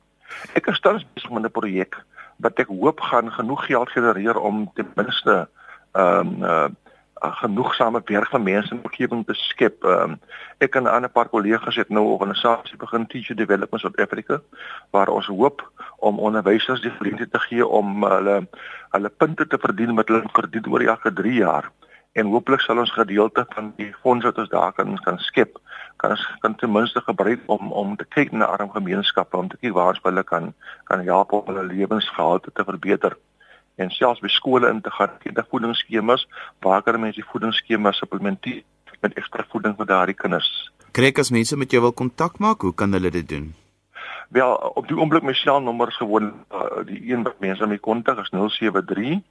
Ek 0.53 0.67
is 0.67 0.79
tans 0.79 1.05
besig 1.13 1.29
met 1.29 1.43
'n 1.43 1.51
projek 1.51 2.05
wat 2.37 2.59
ek 2.59 2.67
hoop 2.67 2.99
gaan 3.01 3.31
genoeg 3.31 3.65
geld 3.65 3.89
genereer 3.89 4.39
om 4.39 4.69
ten 4.73 4.91
minste 4.95 5.47
ehm 5.91 6.43
um, 6.43 6.43
uh, 6.43 6.67
genoegsame 7.21 8.01
werk 8.05 8.29
van 8.29 8.43
mense 8.43 8.73
in 8.73 8.81
omgewing 8.83 9.25
te 9.25 9.33
skep. 9.33 9.83
Ehm 9.83 10.11
um, 10.11 10.19
ek 10.57 10.75
en 10.75 10.83
'n 10.83 10.87
ander 10.87 11.09
paar 11.09 11.29
kollegas 11.29 11.75
het 11.75 11.89
nou 11.89 12.05
'n 12.05 12.13
organisasie 12.17 12.77
begin 12.77 13.07
Teacher 13.07 13.35
Development 13.35 13.81
South 13.81 14.01
Africa 14.01 14.41
waar 14.89 15.07
ons 15.07 15.25
hoop 15.25 15.71
om 15.97 16.19
onderwysers 16.19 16.81
die 16.81 16.91
geleentheid 16.91 17.31
te 17.31 17.39
gee 17.39 17.67
om 17.67 18.03
hulle 18.03 18.47
hulle 18.89 19.09
punte 19.09 19.47
te 19.47 19.57
verdien 19.57 19.93
met 19.93 20.07
hulle 20.07 20.31
krediet 20.31 20.67
oor 20.67 20.81
elke 20.81 21.13
3 21.13 21.33
jaar 21.33 21.71
en 22.13 22.31
hooplik 22.33 22.61
sal 22.61 22.79
ons 22.79 22.93
gedeelte 22.93 23.45
van 23.55 23.73
die 23.77 23.91
fondse 24.01 24.31
wat 24.31 24.37
ons 24.37 24.49
daar 24.49 24.73
kan 24.73 24.97
kan 25.05 25.19
skep 25.19 25.59
kan 25.97 26.15
ons 26.15 26.25
kan 26.41 26.55
ten 26.55 26.71
minste 26.71 27.01
gebruik 27.01 27.43
om 27.45 27.71
om 27.71 27.95
te 27.95 28.05
kyk 28.15 28.31
na 28.31 28.45
arm 28.45 28.71
gemeenskappe 28.71 29.37
om 29.37 29.49
te 29.49 29.57
kyk 29.61 29.73
waar 29.73 29.93
ons 29.93 30.03
hulle 30.03 30.23
kan 30.23 30.53
kan 30.83 31.05
help 31.11 31.31
om 31.31 31.45
hulle 31.51 31.67
lewensgehalte 31.73 32.51
te 32.53 32.63
verbeter 32.63 33.17
en 33.77 33.93
selfs 33.93 34.21
by 34.21 34.31
skole 34.33 34.69
in 34.69 34.81
te 34.81 34.91
gaan 34.91 35.13
met 35.23 35.45
voedingsskemas 35.49 36.27
waar 36.65 36.81
kan 36.81 36.99
mense 36.99 37.21
die 37.21 37.29
voedingsskemas 37.31 37.97
supplementeer 37.97 38.63
met 39.01 39.13
ekstra 39.17 39.45
voeding 39.51 39.75
vir 39.77 39.89
daardie 39.89 40.17
kinders. 40.17 40.49
Kyk 40.97 41.21
as 41.21 41.31
mense 41.33 41.57
met 41.57 41.71
jou 41.71 41.81
wil 41.83 41.93
kontak 41.93 42.39
maak, 42.41 42.65
hoe 42.65 42.73
kan 42.73 42.93
hulle 42.97 43.11
dit 43.13 43.27
doen? 43.29 43.51
Wel, 44.33 44.53
op 44.75 44.87
die 44.89 44.97
oomblik 44.97 45.23
my 45.23 45.33
selnommer 45.37 45.93
is 45.93 45.99
gewoon 46.01 46.33
uh, 46.51 46.81
die 46.87 46.99
een 47.11 47.23
wat 47.23 47.39
mense 47.39 47.67
my 47.69 47.77
kontak 47.77 48.19
is 48.23 48.31
073 48.33 49.21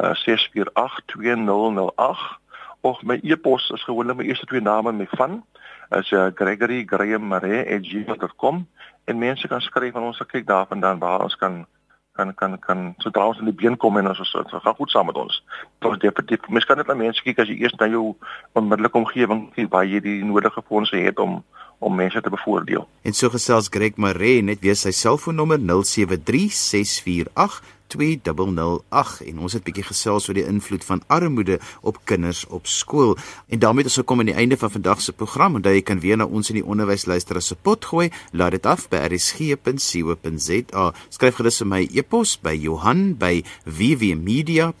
uh, 0.00 0.14
648 0.14 1.02
2008 1.06 2.38
of 2.80 3.02
my 3.02 3.20
e-pos 3.22 3.70
is 3.70 3.84
gewoonlik 3.84 4.16
my 4.16 4.24
eerste 4.24 4.46
twee 4.46 4.60
name 4.60 4.92
my 4.92 5.06
van 5.16 5.44
is 5.90 6.12
uh, 6.12 6.30
Gregory 6.34 6.84
Graham 6.86 7.28
Mare@gmail.com 7.28 8.66
en 9.04 9.18
mense 9.18 9.48
kan 9.48 9.60
skryf 9.60 9.96
aan 9.96 10.10
ons 10.10 10.24
kyk 10.26 10.46
daarvandaan 10.46 10.98
waar 10.98 11.22
ons 11.22 11.36
kan 11.36 11.66
kan 12.12 12.34
kan 12.34 12.58
kan 12.58 12.94
sodra 12.98 13.26
ons 13.26 13.38
in 13.40 13.48
die 13.48 13.56
been 13.56 13.76
kom 13.76 13.96
en 13.96 14.08
ons 14.08 14.20
is 14.20 14.32
dit 14.32 14.50
gaan 14.64 14.74
goed 14.74 14.90
saam 14.90 15.06
met 15.08 15.16
ons. 15.16 15.44
Ons 15.80 15.98
definitief 15.98 16.48
mens 16.48 16.64
kan 16.68 16.76
net 16.76 16.86
na 16.86 16.94
mense 16.94 17.22
kyk 17.24 17.38
as 17.40 17.48
jy 17.48 17.56
eers 17.62 17.76
na 17.80 17.88
jou 17.88 18.16
onmiddellike 18.58 18.98
omgewing 19.00 19.46
kyk 19.56 19.70
waar 19.72 19.86
jy 19.88 20.00
die 20.04 20.24
nodige 20.24 20.62
fondse 20.68 20.96
het 20.96 21.18
om 21.18 21.42
om 21.82 21.96
mense 21.98 22.20
te 22.22 22.30
bevoordeel. 22.30 22.86
En 23.02 23.12
so 23.12 23.28
gesels 23.32 23.68
Greg 23.72 23.96
Maree 23.98 24.42
net 24.42 24.60
weer 24.62 24.76
sy 24.78 24.92
selfoonnommer 24.94 25.58
073648 25.58 27.62
2008 27.92 29.20
en 29.28 29.38
ons 29.44 29.52
het 29.56 29.64
bietjie 29.66 29.84
gesels 29.86 30.28
oor 30.28 30.36
die 30.38 30.46
invloed 30.48 30.84
van 30.88 31.02
armoede 31.12 31.58
op 31.80 31.96
kinders 32.08 32.46
op 32.48 32.66
skool. 32.66 33.16
En 33.48 33.58
daarmee 33.58 33.84
het 33.84 33.92
ons 33.92 34.00
gekom 34.00 34.18
aan 34.22 34.30
die 34.32 34.40
einde 34.42 34.56
van 34.56 34.70
vandag 34.70 35.00
se 35.00 35.12
program. 35.12 35.54
Onthou 35.60 35.74
jy 35.74 35.82
kan 35.82 36.00
weer 36.00 36.16
na 36.16 36.26
ons 36.26 36.48
in 36.50 36.56
die 36.60 36.66
onderwys 36.66 37.06
luister 37.06 37.36
as 37.36 37.52
'n 37.52 37.56
pot 37.62 37.84
gooi. 37.84 38.10
Laat 38.32 38.50
dit 38.56 38.66
af 38.66 38.88
by 38.88 38.96
rsg.co.za. 39.12 40.84
Skryf 41.08 41.34
gerus 41.36 41.58
vir 41.58 41.66
my 41.66 41.88
e-pos 41.92 42.38
by 42.40 42.54
Johan 42.56 43.16
by 43.18 43.44
wwmedia.co.za. 43.64 44.72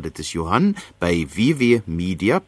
Dit 0.00 0.18
is 0.18 0.32
Johan 0.32 0.74
by 0.98 1.26
wwmedia.co.za. 1.26 2.40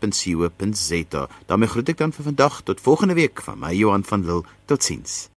daarmee 1.47 1.69
groet 1.69 1.89
ek 1.89 1.99
dan 1.99 2.13
vir 2.13 2.25
vandag 2.25 2.63
tot 2.63 2.81
volgende 2.81 3.15
week 3.15 3.43
van 3.43 3.59
my 3.59 3.75
Johan 3.75 4.05
van 4.05 4.25
Lille. 4.25 4.45
Totsiens. 4.67 5.29